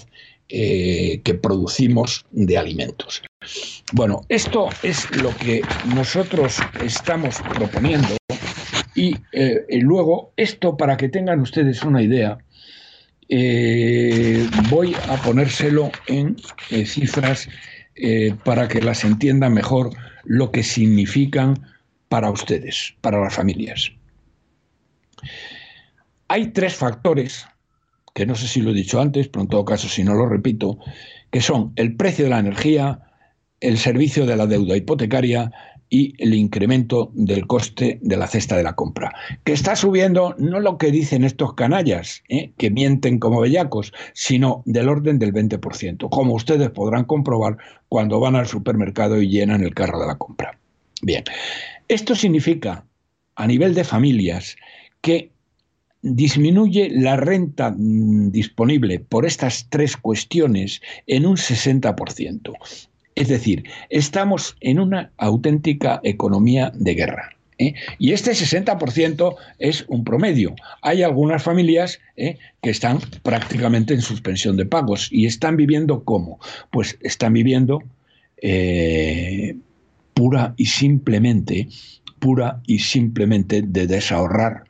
eh, 0.49 1.21
que 1.23 1.33
producimos 1.33 2.25
de 2.31 2.57
alimentos. 2.57 3.21
Bueno, 3.93 4.21
esto 4.29 4.69
es 4.83 5.09
lo 5.21 5.35
que 5.37 5.61
nosotros 5.95 6.57
estamos 6.81 7.41
proponiendo 7.53 8.17
y, 8.95 9.15
eh, 9.31 9.65
luego 9.81 10.33
esto 10.37 10.75
para 10.75 10.97
que 10.97 11.09
tengan 11.09 11.39
ustedes 11.39 11.83
una 11.83 12.01
idea, 12.01 12.37
eh, 13.29 14.47
voy 14.69 14.95
a 15.09 15.17
ponérselo 15.17 15.91
en 16.07 16.35
cifras 16.85 17.47
para 18.43 18.67
que 18.67 18.79
las 18.79 19.03
entiendan 19.03 19.55
mejor 19.55 19.89
lo 20.23 20.51
que 20.51 20.61
significan 20.61 21.55
para 22.09 22.29
ustedes, 22.29 22.95
para 23.01 23.19
las 23.19 23.33
familias. 23.33 23.91
Hay 26.27 26.51
tres 26.51 26.75
factores, 26.75 27.47
que 28.13 28.25
no 28.25 28.35
sé 28.35 28.47
si 28.47 28.61
lo 28.61 28.71
he 28.71 28.73
dicho 28.73 28.99
antes, 28.99 29.27
pero 29.27 29.43
en 29.43 29.49
todo 29.49 29.65
caso 29.65 29.87
si 29.87 30.03
no 30.03 30.13
lo 30.13 30.27
repito, 30.27 30.77
que 31.31 31.41
son 31.41 31.73
el 31.75 31.95
precio 31.95 32.25
de 32.25 32.31
la 32.31 32.39
energía, 32.39 33.06
el 33.59 33.77
servicio 33.77 34.25
de 34.25 34.35
la 34.35 34.45
deuda 34.45 34.77
hipotecaria 34.77 35.51
y 35.89 36.13
el 36.21 36.33
incremento 36.33 37.11
del 37.13 37.47
coste 37.47 37.99
de 38.01 38.17
la 38.17 38.27
cesta 38.27 38.57
de 38.57 38.63
la 38.63 38.75
compra, 38.75 39.13
que 39.43 39.53
está 39.53 39.75
subiendo 39.75 40.35
no 40.37 40.59
lo 40.59 40.77
que 40.77 40.91
dicen 40.91 41.23
estos 41.23 41.53
canallas, 41.53 42.23
¿eh? 42.29 42.51
que 42.57 42.69
mienten 42.69 43.19
como 43.19 43.41
bellacos, 43.41 43.93
sino 44.13 44.63
del 44.65 44.89
orden 44.89 45.17
del 45.17 45.33
20%, 45.33 46.09
como 46.09 46.33
ustedes 46.33 46.69
podrán 46.71 47.05
comprobar 47.05 47.57
cuando 47.87 48.19
van 48.19 48.35
al 48.35 48.47
supermercado 48.47 49.21
y 49.21 49.29
llenan 49.29 49.63
el 49.63 49.73
carro 49.73 49.99
de 49.99 50.07
la 50.07 50.17
compra. 50.17 50.59
Bien, 51.01 51.23
esto 51.87 52.15
significa, 52.15 52.83
a 53.35 53.47
nivel 53.47 53.73
de 53.73 53.83
familias, 53.83 54.57
que 55.01 55.31
disminuye 56.01 56.89
la 56.91 57.15
renta 57.15 57.71
mm, 57.71 58.31
disponible 58.31 58.99
por 58.99 59.25
estas 59.25 59.67
tres 59.69 59.95
cuestiones 59.97 60.81
en 61.05 61.25
un 61.25 61.37
60%. 61.37 62.53
Es 63.17 63.29
decir, 63.29 63.63
estamos 63.89 64.55
en 64.61 64.79
una 64.79 65.09
auténtica 65.17 65.99
economía 66.03 66.71
de 66.75 66.93
guerra. 66.93 67.35
¿eh? 67.57 67.73
Y 67.97 68.11
este 68.11 68.29
60% 68.29 69.35
es 69.57 69.85
un 69.87 70.03
promedio. 70.03 70.53
Hay 70.83 71.01
algunas 71.01 71.41
familias 71.41 71.99
¿eh? 72.15 72.37
que 72.61 72.69
están 72.69 72.99
prácticamente 73.23 73.95
en 73.95 74.03
suspensión 74.03 74.55
de 74.55 74.67
pagos 74.67 75.09
y 75.11 75.25
están 75.25 75.57
viviendo 75.57 76.03
cómo? 76.03 76.39
Pues 76.69 76.99
están 77.01 77.33
viviendo 77.33 77.81
eh, 78.39 79.55
pura 80.13 80.53
y 80.55 80.67
simplemente, 80.67 81.69
pura 82.19 82.61
y 82.67 82.77
simplemente 82.77 83.63
de 83.63 83.87
desahorrar 83.87 84.66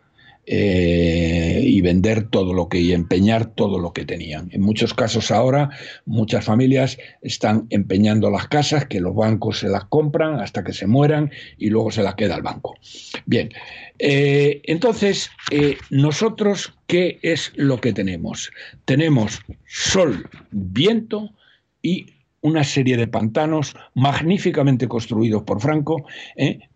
eh, 0.50 1.60
y 1.62 1.82
vender 1.82 2.30
todo 2.30 2.54
lo 2.54 2.70
que 2.70 2.80
y 2.80 2.94
empeñar 2.94 3.48
todo 3.48 3.80
lo 3.80 3.92
que 3.92 4.06
tenían. 4.06 4.48
En 4.54 4.62
muchos 4.62 4.94
casos 4.94 5.30
ahora 5.30 5.70
muchas 6.06 6.46
familias 6.46 6.98
están 7.22 7.68
empeñando 7.70 8.30
las 8.30 8.48
casas 8.48 8.86
que 8.86 9.02
los 9.02 9.14
bancos 9.14 9.60
se 9.60 9.68
las 9.68 9.84
compran 9.86 10.40
hasta 10.40 10.64
que 10.64 10.72
se 10.72 10.88
mueran 10.88 11.32
y 11.58 11.70
luego 11.70 11.92
se 11.92 12.02
las 12.02 12.16
queda 12.16 12.38
el 12.38 12.44
banco. 12.44 12.76
Bien, 13.26 13.50
eh, 14.00 14.62
entonces 14.64 15.30
eh, 15.52 15.76
nosotros 15.90 16.74
qué 16.88 17.20
es 17.24 17.52
lo 17.58 17.82
que 17.82 17.92
tenemos? 17.92 18.50
Tenemos 18.86 19.42
sol, 19.66 20.30
viento 20.52 21.30
y 21.82 22.06
una 22.40 22.64
serie 22.64 22.96
de 22.96 23.08
pantanos 23.08 23.76
magníficamente 23.96 24.88
construidos 24.88 25.44
por 25.44 25.60
Franco 25.60 26.06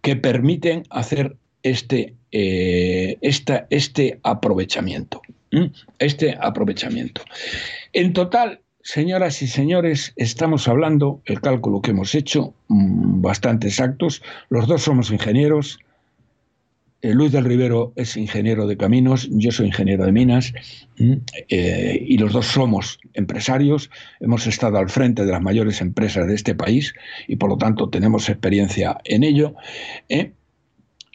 que 0.01 0.15
permiten 0.17 0.83
hacer 0.89 1.37
este 1.63 2.15
eh, 2.31 3.17
este 3.21 4.19
aprovechamiento. 4.23 5.21
Este 5.99 6.37
aprovechamiento. 6.39 7.21
En 7.91 8.13
total, 8.13 8.61
señoras 8.83 9.41
y 9.41 9.47
señores, 9.47 10.13
estamos 10.15 10.67
hablando, 10.69 11.21
el 11.25 11.41
cálculo 11.41 11.81
que 11.81 11.91
hemos 11.91 12.15
hecho, 12.15 12.53
mm, 12.69 13.21
bastante 13.21 13.67
exactos, 13.67 14.23
los 14.49 14.67
dos 14.67 14.83
somos 14.83 15.11
ingenieros, 15.11 15.77
eh, 17.01 17.13
Luis 17.13 17.31
del 17.31 17.45
Rivero 17.45 17.93
es 17.95 18.15
ingeniero 18.15 18.67
de 18.67 18.77
caminos, 18.77 19.27
yo 19.31 19.51
soy 19.51 19.67
ingeniero 19.67 20.05
de 20.05 20.11
minas 20.11 20.53
eh, 21.49 21.99
y 21.99 22.17
los 22.17 22.31
dos 22.31 22.45
somos 22.45 22.99
empresarios, 23.13 23.89
hemos 24.19 24.45
estado 24.45 24.77
al 24.77 24.89
frente 24.89 25.25
de 25.25 25.31
las 25.31 25.41
mayores 25.41 25.81
empresas 25.81 26.27
de 26.27 26.35
este 26.35 26.53
país 26.53 26.93
y 27.27 27.37
por 27.37 27.49
lo 27.49 27.57
tanto 27.57 27.89
tenemos 27.89 28.29
experiencia 28.29 28.97
en 29.03 29.23
ello. 29.23 29.55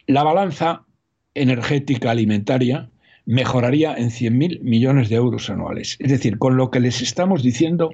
La 0.07 0.23
balanza 0.23 0.85
energética 1.33 2.11
alimentaria 2.11 2.89
mejoraría 3.25 3.93
en 3.95 4.09
100.000 4.09 4.61
millones 4.61 5.09
de 5.09 5.17
euros 5.17 5.49
anuales. 5.49 5.97
Es 5.99 6.09
decir, 6.09 6.37
con 6.37 6.55
lo 6.55 6.71
que 6.71 6.79
les 6.79 7.01
estamos 7.01 7.43
diciendo, 7.43 7.93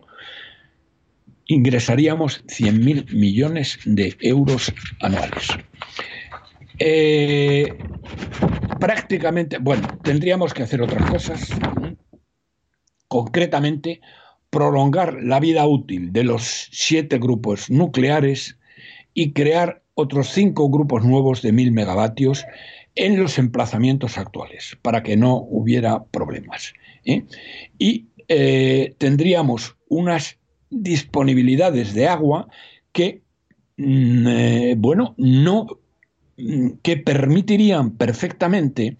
ingresaríamos 1.47 2.45
100.000 2.45 3.11
millones 3.13 3.79
de 3.85 4.15
euros 4.21 4.71
anuales. 5.01 5.47
Eh, 6.79 7.77
prácticamente, 8.79 9.57
bueno, 9.57 9.87
tendríamos 10.03 10.53
que 10.53 10.63
hacer 10.63 10.81
otras 10.81 11.09
cosas. 11.09 11.49
Concretamente, 13.07 14.01
prolongar 14.49 15.23
la 15.23 15.39
vida 15.39 15.65
útil 15.65 16.13
de 16.13 16.23
los 16.23 16.67
siete 16.71 17.17
grupos 17.17 17.71
nucleares 17.71 18.59
y 19.13 19.33
crear 19.33 19.82
otros 19.95 20.29
cinco 20.29 20.69
grupos 20.69 21.03
nuevos 21.03 21.41
de 21.41 21.53
1.000 21.53 21.71
megavatios 21.71 22.45
en 22.95 23.19
los 23.19 23.37
emplazamientos 23.37 24.17
actuales, 24.17 24.77
para 24.81 25.03
que 25.03 25.17
no 25.17 25.37
hubiera 25.37 26.03
problemas. 26.05 26.73
¿eh? 27.05 27.23
Y 27.77 28.07
eh, 28.27 28.95
tendríamos 28.97 29.75
unas 29.89 30.37
disponibilidades 30.69 31.93
de 31.93 32.07
agua 32.07 32.47
que, 32.91 33.21
mm, 33.77 34.27
eh, 34.27 34.75
bueno, 34.77 35.15
no 35.17 35.67
mm, 36.37 36.69
que 36.81 36.97
permitirían 36.97 37.91
perfectamente 37.97 38.97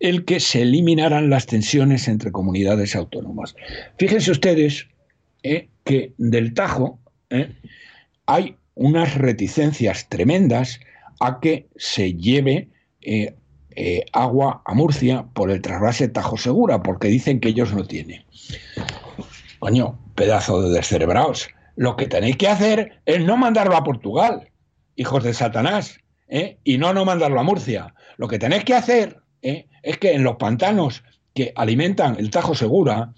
el 0.00 0.24
que 0.24 0.40
se 0.40 0.62
eliminaran 0.62 1.30
las 1.30 1.46
tensiones 1.46 2.08
entre 2.08 2.32
comunidades 2.32 2.96
autónomas. 2.96 3.54
Fíjense 3.98 4.30
ustedes 4.30 4.88
que 5.84 6.12
del 6.18 6.54
Tajo 6.54 6.98
hay 8.26 8.56
unas 8.76 9.14
reticencias 9.16 10.08
tremendas 10.08 10.80
a 11.18 11.40
que 11.40 11.66
se 11.76 12.14
lleve 12.14 12.68
eh, 13.00 13.34
eh, 13.70 14.04
agua 14.12 14.62
a 14.64 14.74
Murcia 14.74 15.26
por 15.32 15.50
el 15.50 15.62
trasvase 15.62 16.08
Tajo 16.08 16.36
Segura, 16.36 16.82
porque 16.82 17.08
dicen 17.08 17.40
que 17.40 17.48
ellos 17.48 17.74
no 17.74 17.84
tienen. 17.84 18.24
Coño, 19.58 19.98
pedazo 20.14 20.62
de 20.62 20.74
descerebrados. 20.74 21.48
Lo 21.74 21.96
que 21.96 22.06
tenéis 22.06 22.36
que 22.36 22.48
hacer 22.48 23.00
es 23.06 23.20
no 23.24 23.36
mandarlo 23.36 23.76
a 23.76 23.84
Portugal, 23.84 24.50
hijos 24.94 25.24
de 25.24 25.34
Satanás, 25.34 25.98
¿eh? 26.28 26.58
y 26.62 26.78
no 26.78 26.92
no 26.92 27.04
mandarlo 27.04 27.40
a 27.40 27.44
Murcia. 27.44 27.94
Lo 28.18 28.28
que 28.28 28.38
tenéis 28.38 28.64
que 28.64 28.74
hacer 28.74 29.20
es 29.42 29.98
que 29.98 30.12
en 30.12 30.22
los 30.22 30.36
pantanos 30.36 31.02
que 31.34 31.52
alimentan 31.54 32.16
el 32.18 32.30
Tajo 32.30 32.54
Segura, 32.54 33.12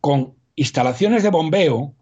con 0.00 0.34
instalaciones 0.56 1.22
de 1.22 1.30
bombeo, 1.30 1.94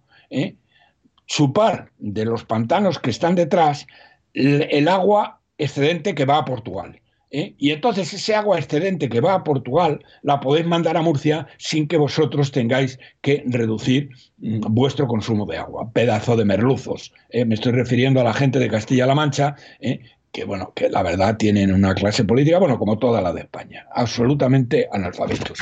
chupar 1.27 1.91
de 1.99 2.25
los 2.25 2.45
pantanos 2.45 2.99
que 2.99 3.11
están 3.11 3.35
detrás 3.35 3.87
el 4.35 4.89
agua 4.89 5.41
excedente 5.59 6.15
que 6.15 6.25
va 6.25 6.39
a 6.39 6.45
Portugal. 6.45 7.01
¿eh? 7.35 7.55
Y 7.59 7.71
entonces 7.73 8.13
ese 8.13 8.35
agua 8.35 8.59
excedente 8.59 9.09
que 9.09 9.21
va 9.21 9.35
a 9.35 9.45
Portugal 9.45 10.01
la 10.23 10.41
podéis 10.41 10.67
mandar 10.67 10.97
a 10.97 11.03
Murcia 11.03 11.47
sin 11.59 11.89
que 11.89 11.97
vosotros 11.97 12.53
tengáis 12.53 12.99
que 13.21 13.43
reducir 13.47 14.11
mm, 14.39 14.61
vuestro 14.71 15.07
consumo 15.07 15.45
de 15.45 15.59
agua. 15.59 15.91
Pedazo 15.93 16.37
de 16.37 16.45
merluzos. 16.45 17.13
¿eh? 17.31 17.45
Me 17.45 17.55
estoy 17.55 17.73
refiriendo 17.73 18.21
a 18.21 18.25
la 18.25 18.33
gente 18.33 18.59
de 18.59 18.71
Castilla-La 18.71 19.15
Mancha, 19.15 19.57
¿eh? 19.81 20.01
que 20.33 20.45
bueno, 20.45 20.73
que 20.75 20.89
la 20.89 21.03
verdad 21.03 21.37
tienen 21.37 21.73
una 21.73 21.95
clase 21.95 22.25
política, 22.25 22.59
bueno, 22.59 22.79
como 22.79 22.99
toda 22.99 23.21
la 23.21 23.33
de 23.33 23.43
España, 23.43 23.87
absolutamente 23.93 24.89
analfabetos. 24.93 25.59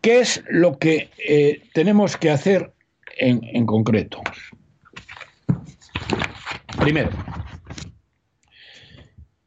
¿Qué 0.00 0.20
es 0.20 0.42
lo 0.48 0.78
que 0.78 1.10
tenemos 1.74 2.16
que 2.16 2.30
hacer 2.30 2.72
en 3.18 3.66
concreto. 3.66 4.20
Primero, 6.78 7.10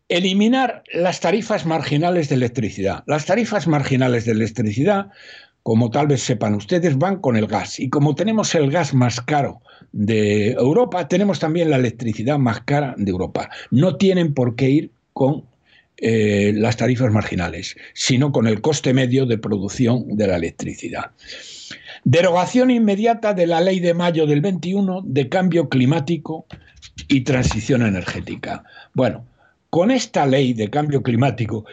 eliminar 0.07 0.83
las 0.93 1.19
tarifas 1.19 1.65
marginales 1.65 2.29
de 2.29 2.35
electricidad. 2.35 3.03
Las 3.07 3.25
tarifas 3.25 3.67
marginales 3.67 4.25
de 4.25 4.33
electricidad, 4.33 5.07
como 5.63 5.89
tal 5.89 6.07
vez 6.07 6.21
sepan 6.21 6.55
ustedes, 6.55 6.97
van 6.97 7.19
con 7.19 7.35
el 7.35 7.47
gas. 7.47 7.79
Y 7.79 7.89
como 7.89 8.15
tenemos 8.15 8.53
el 8.55 8.69
gas 8.71 8.93
más 8.93 9.21
caro 9.21 9.61
de 9.91 10.51
Europa, 10.51 11.07
tenemos 11.07 11.39
también 11.39 11.69
la 11.69 11.77
electricidad 11.77 12.37
más 12.37 12.61
cara 12.61 12.93
de 12.97 13.11
Europa. 13.11 13.49
No 13.71 13.97
tienen 13.97 14.33
por 14.33 14.55
qué 14.55 14.69
ir 14.69 14.91
con 15.13 15.45
eh, 15.97 16.53
las 16.55 16.77
tarifas 16.77 17.11
marginales, 17.11 17.75
sino 17.93 18.31
con 18.31 18.47
el 18.47 18.61
coste 18.61 18.93
medio 18.93 19.25
de 19.25 19.37
producción 19.37 20.15
de 20.15 20.27
la 20.27 20.35
electricidad. 20.35 21.11
Derogación 22.07 22.69
inmediata 22.69 23.33
de 23.33 23.47
la 23.47 23.61
ley 23.61 23.79
de 23.79 23.95
mayo 23.95 24.27
del 24.27 24.39
21 24.39 25.01
de 25.07 25.27
cambio 25.27 25.69
climático 25.69 26.45
y 27.07 27.21
transición 27.21 27.81
energética. 27.81 28.63
Bueno, 28.93 29.25
con 29.71 29.89
esta 29.89 30.27
ley 30.27 30.53
de 30.53 30.69
cambio 30.69 31.01
climático 31.01 31.65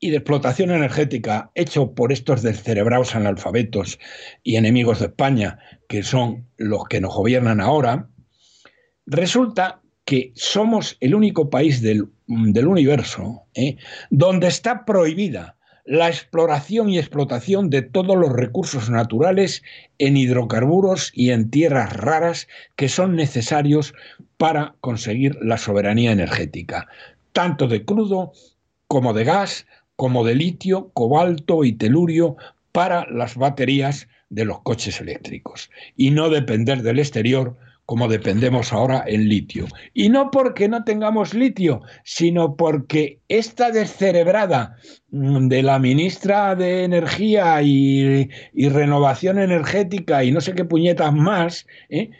y 0.00 0.08
de 0.08 0.16
explotación 0.16 0.70
energética 0.70 1.50
hecho 1.54 1.92
por 1.92 2.10
estos 2.10 2.40
descerebrados 2.40 3.14
analfabetos 3.14 3.98
y 4.42 4.56
enemigos 4.56 5.00
de 5.00 5.06
España, 5.08 5.58
que 5.86 6.02
son 6.02 6.46
los 6.56 6.84
que 6.88 7.02
nos 7.02 7.14
gobiernan 7.14 7.60
ahora, 7.60 8.08
resulta 9.04 9.82
que 10.06 10.32
somos 10.34 10.96
el 11.00 11.14
único 11.14 11.50
país 11.50 11.82
del, 11.82 12.08
universo 12.26 13.42
¿eh? 13.52 13.76
donde 14.08 14.46
está 14.46 14.86
prohibida 14.86 15.57
la 15.88 16.08
exploración 16.08 16.90
y 16.90 16.98
explotación 16.98 17.70
de 17.70 17.80
todos 17.80 18.14
los 18.14 18.30
recursos 18.30 18.90
naturales 18.90 19.62
en 19.96 20.18
hidrocarburos 20.18 21.10
y 21.14 21.30
en 21.30 21.48
tierras 21.48 21.94
raras 21.94 22.46
que 22.76 22.90
son 22.90 23.16
necesarios 23.16 23.94
para 24.36 24.74
conseguir 24.82 25.38
la 25.40 25.56
soberanía 25.56 26.12
energética, 26.12 26.88
tanto 27.32 27.68
de 27.68 27.86
crudo 27.86 28.32
como 28.86 29.14
de 29.14 29.24
gas, 29.24 29.66
como 29.96 30.26
de 30.26 30.34
litio, 30.34 30.90
cobalto 30.92 31.64
y 31.64 31.72
telurio 31.72 32.36
para 32.72 33.06
las 33.10 33.36
baterías 33.36 34.08
de 34.28 34.44
los 34.44 34.60
coches 34.60 35.00
eléctricos. 35.00 35.70
Y 35.96 36.10
no 36.10 36.28
depender 36.28 36.82
del 36.82 36.98
exterior 36.98 37.56
como 37.88 38.06
dependemos 38.06 38.74
ahora 38.74 39.02
en 39.06 39.30
litio. 39.30 39.66
Y 39.94 40.10
no 40.10 40.30
porque 40.30 40.68
no 40.68 40.84
tengamos 40.84 41.32
litio, 41.32 41.80
sino 42.04 42.54
porque 42.54 43.22
esta 43.28 43.70
descerebrada 43.70 44.76
mm, 45.10 45.48
de 45.48 45.62
la 45.62 45.78
ministra 45.78 46.54
de 46.54 46.84
Energía 46.84 47.62
y, 47.62 48.28
Renovación 48.54 49.38
Energética 49.38 50.22
y 50.22 50.32
no 50.32 50.42
sé 50.42 50.52
qué 50.52 50.66
puñetas 50.66 51.14
más, 51.14 51.66
¿eh? 51.88 52.10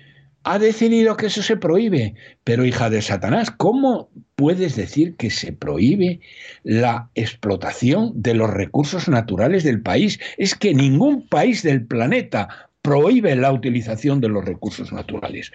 ha 0.42 0.58
decidido 0.58 1.18
que 1.18 1.26
eso 1.26 1.42
se 1.42 1.58
prohíbe. 1.58 2.14
Pero 2.44 2.64
hija 2.64 2.88
de 2.88 3.02
Satanás, 3.02 3.50
¿cómo 3.50 4.08
puedes 4.36 4.74
decir 4.74 5.16
que 5.16 5.28
se 5.28 5.52
prohíbe 5.52 6.20
la 6.62 7.10
explotación 7.14 8.12
de 8.14 8.32
los 8.32 8.48
recursos 8.48 9.06
naturales 9.06 9.64
del 9.64 9.82
país? 9.82 10.18
Es 10.38 10.54
que 10.54 10.72
ningún 10.72 11.28
país 11.28 11.62
del 11.62 11.84
planeta 11.84 12.67
prohíbe 12.88 13.36
la 13.36 13.52
utilización 13.52 14.18
de 14.20 14.30
los 14.30 14.44
recursos 14.44 14.92
naturales. 14.92 15.52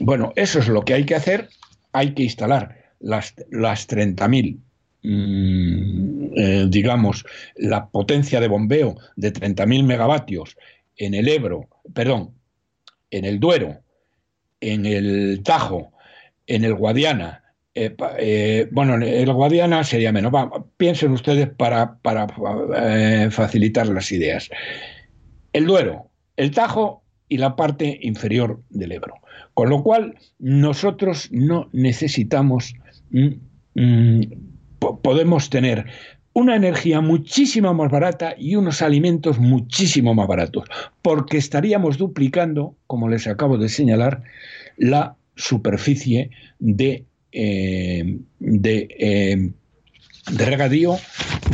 Bueno, 0.00 0.34
eso 0.36 0.58
es 0.58 0.68
lo 0.68 0.84
que 0.84 0.92
hay 0.92 1.06
que 1.06 1.14
hacer. 1.14 1.48
Hay 1.92 2.12
que 2.12 2.24
instalar 2.24 2.76
las, 3.00 3.34
las 3.50 3.88
30.000 3.88 4.58
mm, 5.02 6.24
eh, 6.36 6.66
digamos, 6.68 7.24
la 7.56 7.88
potencia 7.88 8.38
de 8.38 8.48
bombeo 8.48 8.96
de 9.16 9.32
30.000 9.32 9.84
megavatios 9.84 10.58
en 10.98 11.14
el 11.14 11.26
Ebro, 11.28 11.68
perdón, 11.94 12.34
en 13.10 13.24
el 13.24 13.40
Duero, 13.40 13.80
en 14.60 14.84
el 14.84 15.40
Tajo, 15.42 15.92
en 16.46 16.64
el 16.64 16.74
Guadiana, 16.74 17.44
eh, 17.74 17.96
eh, 18.18 18.68
bueno, 18.72 18.94
el 18.96 19.32
Guadiana 19.32 19.84
sería 19.84 20.12
menos. 20.12 20.32
piensen 20.76 21.12
ustedes 21.12 21.48
para, 21.48 21.96
para 22.02 22.28
facilitar 23.30 23.88
las 23.88 24.12
ideas. 24.12 24.50
El 25.52 25.66
Duero, 25.66 26.10
el 26.36 26.50
Tajo 26.50 27.02
y 27.28 27.38
la 27.38 27.56
parte 27.56 27.98
inferior 28.02 28.62
del 28.70 28.92
Ebro. 28.92 29.14
Con 29.54 29.70
lo 29.70 29.82
cual, 29.82 30.16
nosotros 30.38 31.28
no 31.30 31.68
necesitamos, 31.72 32.74
mm, 33.10 33.28
mm, 33.74 34.20
podemos 35.02 35.48
tener 35.50 35.86
una 36.34 36.56
energía 36.56 37.00
muchísimo 37.00 37.72
más 37.72 37.90
barata 37.90 38.34
y 38.36 38.56
unos 38.56 38.82
alimentos 38.82 39.38
muchísimo 39.38 40.14
más 40.14 40.26
baratos, 40.26 40.64
porque 41.00 41.38
estaríamos 41.38 41.96
duplicando, 41.96 42.76
como 42.88 43.08
les 43.08 43.26
acabo 43.26 43.56
de 43.56 43.68
señalar, 43.68 44.22
la 44.76 45.16
superficie 45.36 46.30
de, 46.58 47.04
eh, 47.32 48.18
de, 48.40 48.88
eh, 48.98 49.50
de 50.32 50.44
regadío 50.44 50.96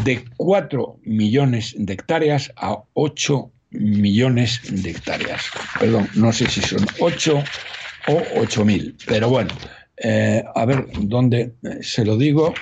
de 0.05 0.25
4 0.37 0.99
millones 1.05 1.75
de 1.77 1.93
hectáreas 1.93 2.53
a 2.57 2.83
8 2.95 3.51
millones 3.71 4.61
de 4.71 4.91
hectáreas. 4.91 5.51
Perdón, 5.79 6.09
no 6.15 6.33
sé 6.33 6.49
si 6.49 6.61
son 6.61 6.87
8 6.99 7.45
o 8.09 8.23
8 8.37 8.65
mil, 8.65 8.97
pero 9.07 9.29
bueno, 9.29 9.51
eh, 9.97 10.43
a 10.55 10.65
ver 10.65 10.87
dónde 11.03 11.55
eh, 11.63 11.79
se 11.83 12.05
lo 12.05 12.17
digo. 12.17 12.55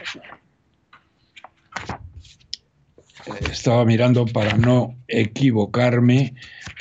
Eh, 3.27 3.33
estaba 3.51 3.85
mirando 3.85 4.27
para 4.27 4.57
no 4.57 4.97
equivocarme 5.07 6.35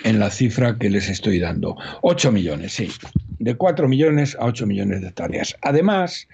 en 0.03 0.19
la 0.19 0.29
cifra 0.29 0.77
que 0.77 0.89
les 0.89 1.09
estoy 1.09 1.39
dando. 1.39 1.75
8 2.01 2.31
millones, 2.31 2.73
sí. 2.73 2.91
De 3.39 3.55
4 3.55 3.87
millones 3.87 4.35
a 4.39 4.45
8 4.45 4.65
millones 4.65 5.01
de 5.01 5.07
hectáreas. 5.07 5.55
Además, 5.61 6.27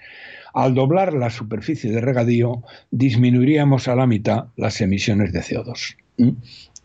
al 0.54 0.74
doblar 0.74 1.12
la 1.12 1.30
superficie 1.30 1.90
de 1.90 2.00
regadío, 2.00 2.62
disminuiríamos 2.90 3.88
a 3.88 3.96
la 3.96 4.06
mitad 4.06 4.46
las 4.56 4.80
emisiones 4.80 5.32
de 5.32 5.40
CO2. 5.40 5.96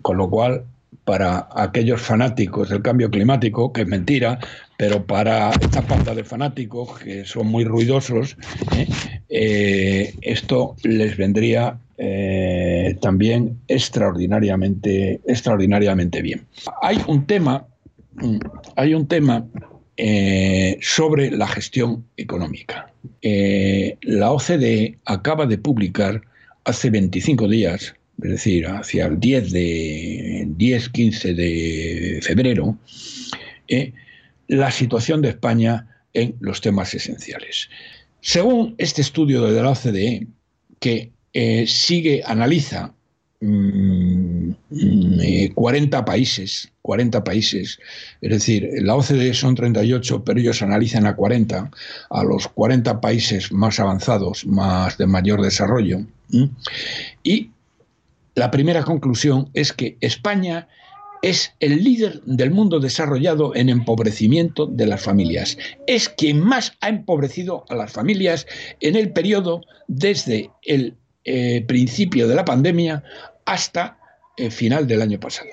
Con 0.02 0.18
lo 0.18 0.30
cual, 0.30 0.66
para 1.10 1.48
aquellos 1.56 2.02
fanáticos 2.02 2.70
del 2.70 2.82
cambio 2.82 3.10
climático, 3.10 3.74
que 3.74 3.82
es 3.82 3.88
mentira, 3.88 4.40
pero 4.78 5.06
para 5.06 5.52
esta 5.52 5.82
panda 5.82 6.14
de 6.14 6.24
fanáticos 6.24 7.00
que 7.00 7.26
son 7.26 7.48
muy 7.48 7.64
ruidosos, 7.64 8.38
¿eh? 8.76 8.88
Eh, 9.30 10.14
esto 10.22 10.76
les 10.84 11.18
vendría 11.18 11.80
eh, 11.98 12.96
también 13.02 13.58
extraordinariamente, 13.68 15.20
extraordinariamente 15.28 16.22
bien. 16.22 16.46
Hay 16.82 17.02
un 17.08 17.26
tema, 17.26 17.66
mm, 18.16 18.38
hay 18.76 18.94
un 18.94 19.08
tema 19.08 19.46
sobre 20.82 21.30
la 21.30 21.46
gestión 21.48 22.06
económica. 22.16 22.90
la 23.22 24.32
OCDE 24.32 24.98
acaba 25.04 25.46
de 25.46 25.58
publicar 25.58 26.22
hace 26.64 26.90
25 26.90 27.50
días 27.50 27.96
es 28.24 28.30
decir, 28.30 28.68
hacia 28.68 29.06
el 29.06 29.20
10 29.20 29.52
de 29.52 30.48
10, 30.50 30.90
15 30.90 31.34
de 31.34 32.20
febrero, 32.22 32.78
eh, 33.68 33.94
la 34.48 34.72
situación 34.72 35.22
de 35.22 35.30
España 35.30 35.88
en 36.14 36.36
los 36.40 36.62
temas 36.62 36.94
esenciales. 36.94 37.70
Según 38.22 38.76
este 38.78 39.02
estudio 39.02 39.44
de 39.44 39.62
la 39.62 39.70
OCDE, 39.70 40.28
que 40.80 41.12
eh, 41.34 41.66
sigue, 41.68 42.22
analiza 42.26 42.94
40 43.40 43.48
mm, 44.70 45.22
eh, 45.22 46.04
países, 46.06 46.72
40 46.82 47.24
países, 47.24 47.80
es 48.20 48.30
decir, 48.30 48.70
la 48.82 48.96
OCDE 48.96 49.34
son 49.34 49.56
38, 49.56 50.24
pero 50.26 50.40
ellos 50.40 50.62
analizan 50.62 51.06
a 51.06 51.16
40, 51.16 51.72
a 52.10 52.24
los 52.24 52.48
40 52.50 53.00
países 53.00 53.52
más 53.54 53.80
avanzados, 53.80 54.46
más 54.46 54.98
de 54.98 55.08
mayor 55.08 55.42
desarrollo, 55.42 56.06
y 57.24 57.52
la 58.40 58.52
primera 58.52 58.84
conclusión 58.84 59.50
es 59.54 59.74
que 59.74 59.98
España 60.00 60.70
es 61.22 61.54
el 61.60 61.84
líder 61.84 62.22
del 62.24 62.52
mundo 62.52 62.80
desarrollado 62.80 63.54
en 63.54 63.68
empobrecimiento 63.68 64.66
de 64.66 64.86
las 64.86 65.02
familias. 65.02 65.58
Es 65.88 66.08
quien 66.08 66.40
más 66.40 66.72
ha 66.80 66.88
empobrecido 66.88 67.66
a 67.68 67.76
las 67.76 67.92
familias 67.92 68.48
en 68.80 68.96
el 68.96 69.12
periodo 69.12 69.60
desde 69.90 70.52
el 70.64 70.96
eh, 71.26 71.66
principio 71.68 72.30
de 72.30 72.36
la 72.36 72.46
pandemia 72.46 73.04
hasta 73.44 74.00
el 74.38 74.54
final 74.54 74.88
del 74.88 75.02
año 75.02 75.20
pasado. 75.20 75.50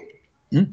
¿Mm? 0.52 0.66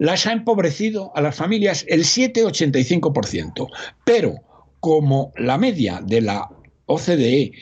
Las 0.00 0.26
ha 0.26 0.32
empobrecido 0.32 1.12
a 1.14 1.20
las 1.20 1.36
familias 1.36 1.84
el 1.86 2.02
7,85%, 2.02 3.68
pero 4.04 4.34
como 4.80 5.32
la 5.36 5.58
media 5.58 6.00
de 6.04 6.22
la 6.22 6.48
OCDE 6.86 7.52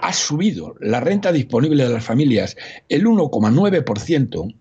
ha 0.00 0.12
subido 0.12 0.74
la 0.80 1.00
renta 1.00 1.32
disponible 1.32 1.84
de 1.84 1.92
las 1.92 2.04
familias 2.04 2.56
el 2.88 3.04
1,9%, 3.06 4.54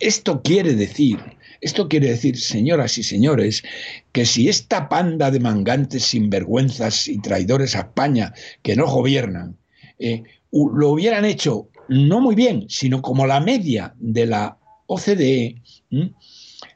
esto 0.00 0.42
quiere 0.42 0.74
decir, 0.74 1.18
esto 1.60 1.88
quiere 1.88 2.08
decir, 2.08 2.38
señoras 2.38 2.98
y 2.98 3.02
señores, 3.02 3.62
que 4.12 4.26
si 4.26 4.48
esta 4.48 4.88
panda 4.88 5.30
de 5.30 5.40
mangantes, 5.40 6.02
sinvergüenzas 6.04 7.08
y 7.08 7.18
traidores 7.20 7.76
a 7.76 7.80
España 7.80 8.34
que 8.62 8.76
no 8.76 8.86
gobiernan, 8.86 9.56
eh, 9.98 10.24
lo 10.50 10.90
hubieran 10.90 11.24
hecho 11.24 11.68
no 11.88 12.20
muy 12.20 12.34
bien, 12.34 12.66
sino 12.68 13.02
como 13.02 13.26
la 13.26 13.40
media 13.40 13.94
de 13.98 14.26
la 14.26 14.58
OCDE, 14.86 15.62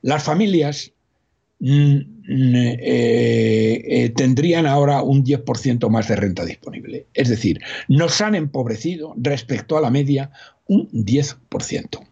las 0.02 0.22
familias 0.22 0.92
eh, 1.61 2.07
eh, 3.90 4.12
tendrían 4.14 4.66
ahora 4.66 5.03
un 5.03 5.25
10% 5.25 5.88
más 5.88 6.09
de 6.09 6.16
renta 6.16 6.44
disponible. 6.44 7.07
Es 7.14 7.29
decir, 7.29 7.61
nos 7.88 8.21
han 8.21 8.35
empobrecido 8.35 9.14
respecto 9.16 9.77
a 9.77 9.81
la 9.81 9.90
media 9.90 10.31
un 10.66 10.88
10%. 10.90 12.07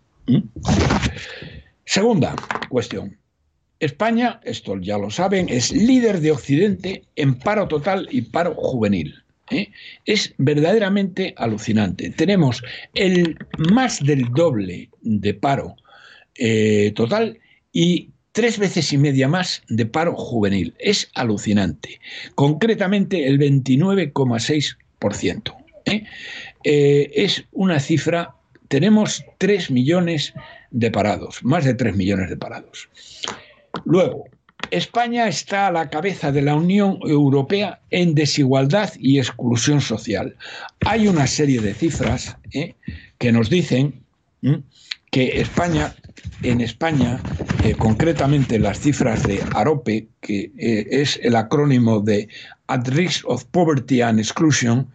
Segunda 1.85 2.35
cuestión. 2.69 3.17
España, 3.79 4.41
esto 4.43 4.79
ya 4.81 4.97
lo 4.97 5.11
saben, 5.11 5.49
es 5.51 5.71
líder 5.71 6.21
de 6.21 6.33
Occidente 6.33 7.05
en 7.15 7.39
paro 7.39 7.69
total 7.69 8.09
y 8.11 8.23
paro 8.23 8.55
juvenil. 8.55 9.15
¿eh? 9.51 9.71
Es 10.07 10.35
verdaderamente 10.39 11.35
alucinante. 11.37 12.11
Tenemos 12.11 12.63
el 12.95 13.37
más 13.71 14.03
del 14.03 14.25
doble 14.33 14.89
de 15.03 15.35
paro 15.35 15.77
total 16.95 17.39
y 17.73 18.11
tres 18.37 18.59
veces 18.59 18.93
y 18.93 18.99
media 18.99 19.29
más 19.29 19.63
de 19.71 19.87
paro 19.87 20.15
juvenil. 20.15 20.75
Es 20.79 21.11
alucinante. 21.15 21.99
Concretamente 22.35 23.27
el 23.27 23.39
29,6%. 23.39 25.57
¿eh? 25.87 26.05
es 26.63 27.45
una 27.53 27.81
cifra, 27.81 28.35
tenemos 28.69 29.25
3 29.39 29.71
millones 29.71 30.35
de 30.71 30.91
parados, 30.91 31.43
más 31.45 31.65
de 31.65 31.73
3 31.73 31.97
millones 31.97 32.29
de 32.29 32.37
parados. 32.37 32.91
Luego, 33.87 34.27
España 34.71 35.29
está 35.29 35.69
a 35.69 35.73
la 35.73 35.89
cabeza 35.89 36.31
de 36.31 36.43
la 36.43 36.57
Unión 36.57 36.99
Europea 37.07 37.81
en 37.91 38.15
desigualdad 38.15 38.93
y 38.99 39.19
exclusión 39.19 39.81
social. 39.81 40.37
Hay 40.85 41.09
una 41.09 41.27
serie 41.27 41.63
de 41.63 41.73
cifras 41.73 42.37
¿eh? 42.53 42.75
que 43.17 43.33
nos 43.33 43.49
dicen 43.49 44.03
que 45.11 45.41
España, 45.41 45.95
en 46.43 46.61
España, 46.61 47.25
eh, 47.61 47.77
concretamente 47.77 48.59
las 48.59 48.81
cifras 48.81 49.25
de 49.25 49.49
AROPE, 49.53 50.09
que 50.21 50.53
eh, 50.59 50.87
es 50.91 51.19
el 51.23 51.37
acrónimo 51.37 52.01
de 52.01 52.29
At 52.67 52.89
Risk 52.89 53.29
of 53.29 53.45
Poverty 53.47 54.01
and 54.03 54.19
Exclusion, 54.19 54.89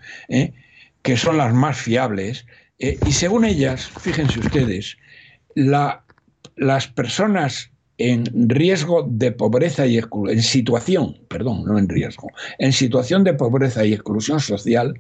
que 1.01 1.17
son 1.17 1.37
las 1.37 1.53
más 1.53 1.77
fiables, 1.77 2.45
y 2.77 3.13
según 3.13 3.45
ellas, 3.45 3.89
fíjense 3.89 4.39
ustedes, 4.39 4.97
las 5.55 6.87
personas 6.87 7.71
en 7.97 8.49
riesgo 8.49 9.05
de 9.07 9.31
pobreza 9.31 9.85
y 9.85 9.97
exclusión, 9.97 10.37
en 10.37 10.43
situación, 10.43 11.17
perdón, 11.27 11.63
no 11.65 11.77
en 11.77 11.87
riesgo, 11.87 12.29
en 12.57 12.73
situación 12.73 13.23
de 13.23 13.33
pobreza 13.33 13.85
y 13.85 13.93
exclusión 13.93 14.39
social, 14.39 14.99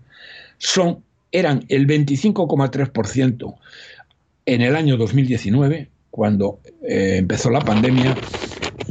son, 0.57 1.03
eran 1.31 1.65
el 1.69 1.87
25,3% 1.87 3.55
en 4.45 4.61
el 4.61 4.75
año 4.75 4.97
2019, 4.97 5.89
cuando 6.11 6.59
eh, 6.87 7.15
empezó 7.17 7.49
la 7.49 7.61
pandemia, 7.61 8.15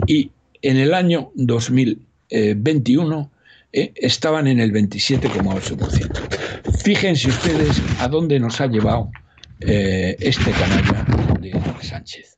y 0.07 0.31
en 0.63 0.79
el 0.79 0.95
año 0.95 1.31
2021 1.35 3.31
eh, 3.73 3.93
estaban 3.95 4.49
en 4.49 4.59
el 4.59 4.73
27,8%. 4.73 6.83
Fíjense 6.83 7.29
ustedes 7.29 7.81
a 8.01 8.09
dónde 8.09 8.41
nos 8.41 8.61
ha 8.61 8.67
llevado 8.67 9.13
eh, 9.61 10.17
este 10.19 10.51
canalla 10.51 11.07
de 11.41 11.53
Sánchez 11.83 12.31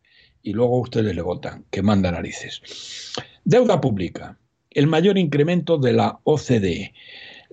y 0.42 0.52
luego 0.52 0.80
ustedes 0.80 1.14
le 1.14 1.22
votan, 1.22 1.64
que 1.70 1.82
manda 1.82 2.10
narices. 2.10 2.60
Deuda 3.44 3.80
pública, 3.80 4.38
el 4.70 4.86
mayor 4.86 5.18
incremento 5.18 5.78
de 5.78 5.92
la 5.92 6.18
OCDE. 6.24 6.92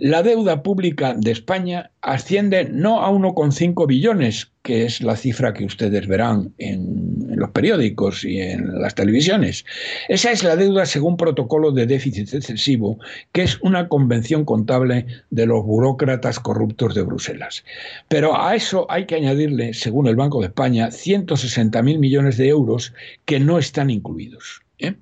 La 0.01 0.23
deuda 0.23 0.63
pública 0.63 1.13
de 1.13 1.31
España 1.31 1.91
asciende 1.99 2.63
no 2.71 3.03
a 3.03 3.11
1,5 3.11 3.85
billones, 3.85 4.49
que 4.61 4.85
es 4.85 5.01
la 5.01 5.17
cifra 5.17 5.53
que 5.53 5.65
ustedes 5.65 6.07
verán 6.07 6.53
en, 6.57 7.35
los 7.35 7.49
periódicos 7.49 8.23
y 8.23 8.39
en 8.39 8.81
las 8.81 8.95
televisiones. 8.95 9.65
Esa 10.07 10.31
es 10.31 10.41
la 10.41 10.55
deuda 10.55 10.85
según 10.85 11.17
protocolo 11.17 11.73
de 11.73 11.85
déficit 11.85 12.33
excesivo, 12.33 12.97
que 13.33 13.41
es 13.41 13.59
una 13.61 13.89
convención 13.89 14.45
contable 14.45 15.05
de 15.31 15.45
los 15.45 15.65
burócratas 15.65 16.39
corruptos 16.39 16.95
de 16.95 17.01
Bruselas. 17.01 17.65
Pero 18.07 18.41
a 18.41 18.55
eso 18.55 18.89
hay 18.89 19.05
que 19.05 19.15
añadirle, 19.15 19.73
según 19.73 20.07
el 20.07 20.15
Banco 20.15 20.39
de 20.39 20.47
España, 20.47 20.87
160.000 20.91 21.99
millones 21.99 22.37
de 22.37 22.47
euros 22.47 22.93
que 23.25 23.41
no 23.41 23.59
están 23.59 23.89
incluidos. 23.89 24.61
¿eh? 24.77 24.95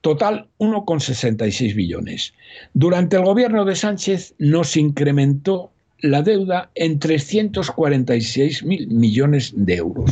Total 0.00 0.48
1,66 0.58 1.74
billones. 1.74 2.34
Durante 2.72 3.16
el 3.16 3.24
gobierno 3.24 3.64
de 3.64 3.74
Sánchez 3.74 4.34
nos 4.38 4.76
incrementó 4.76 5.72
la 6.00 6.22
deuda 6.22 6.70
en 6.74 6.98
346 6.98 8.62
mil 8.64 8.88
millones 8.88 9.52
de 9.56 9.76
euros. 9.76 10.10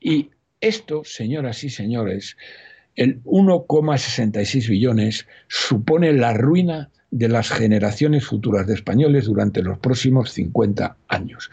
Y 0.00 0.30
esto, 0.60 1.02
señoras 1.04 1.64
y 1.64 1.70
señores, 1.70 2.36
el 2.96 3.22
1,66 3.24 4.68
billones 4.68 5.26
supone 5.48 6.12
la 6.12 6.34
ruina 6.34 6.90
de 7.10 7.28
las 7.28 7.50
generaciones 7.50 8.26
futuras 8.26 8.66
de 8.66 8.74
españoles 8.74 9.26
durante 9.26 9.62
los 9.62 9.78
próximos 9.78 10.30
50 10.32 10.96
años. 11.08 11.50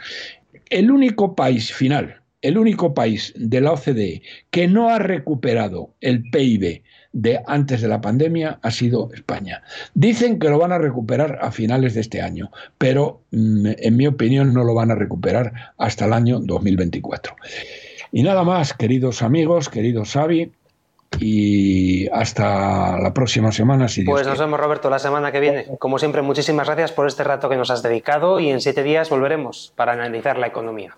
El 0.69 0.91
único 0.91 1.35
país 1.35 1.73
final, 1.73 2.18
el 2.41 2.57
único 2.57 2.93
país 2.93 3.33
de 3.35 3.61
la 3.61 3.73
OCDE 3.73 4.21
que 4.49 4.67
no 4.67 4.89
ha 4.89 4.99
recuperado 4.99 5.93
el 6.01 6.29
PIB 6.29 6.83
de 7.11 7.41
antes 7.47 7.81
de 7.81 7.87
la 7.87 8.01
pandemia 8.01 8.59
ha 8.61 8.71
sido 8.71 9.09
España. 9.13 9.63
Dicen 9.93 10.39
que 10.39 10.49
lo 10.49 10.59
van 10.59 10.71
a 10.71 10.77
recuperar 10.77 11.39
a 11.41 11.51
finales 11.51 11.95
de 11.95 12.01
este 12.01 12.21
año, 12.21 12.51
pero 12.77 13.21
mm, 13.31 13.67
en 13.77 13.97
mi 13.97 14.07
opinión 14.07 14.53
no 14.53 14.63
lo 14.63 14.73
van 14.73 14.91
a 14.91 14.95
recuperar 14.95 15.73
hasta 15.77 16.05
el 16.05 16.13
año 16.13 16.39
2024. 16.39 17.35
Y 18.11 18.23
nada 18.23 18.43
más, 18.43 18.73
queridos 18.73 19.21
amigos, 19.21 19.69
queridos 19.69 20.11
Xavi, 20.13 20.51
y 21.19 22.07
hasta 22.09 22.99
la 22.99 23.13
próxima 23.13 23.51
semana. 23.51 23.87
Si 23.87 24.03
pues 24.03 24.27
nos 24.27 24.39
vemos, 24.39 24.59
Roberto, 24.59 24.89
la 24.89 24.99
semana 24.99 25.31
que 25.31 25.39
viene. 25.39 25.65
Como 25.79 25.97
siempre, 25.97 26.21
muchísimas 26.21 26.67
gracias 26.67 26.91
por 26.91 27.07
este 27.07 27.23
rato 27.23 27.49
que 27.49 27.57
nos 27.57 27.71
has 27.71 27.81
dedicado 27.81 28.39
y 28.39 28.49
en 28.49 28.61
siete 28.61 28.83
días 28.83 29.09
volveremos 29.09 29.73
para 29.75 29.93
analizar 29.93 30.37
la 30.37 30.47
economía. 30.47 30.95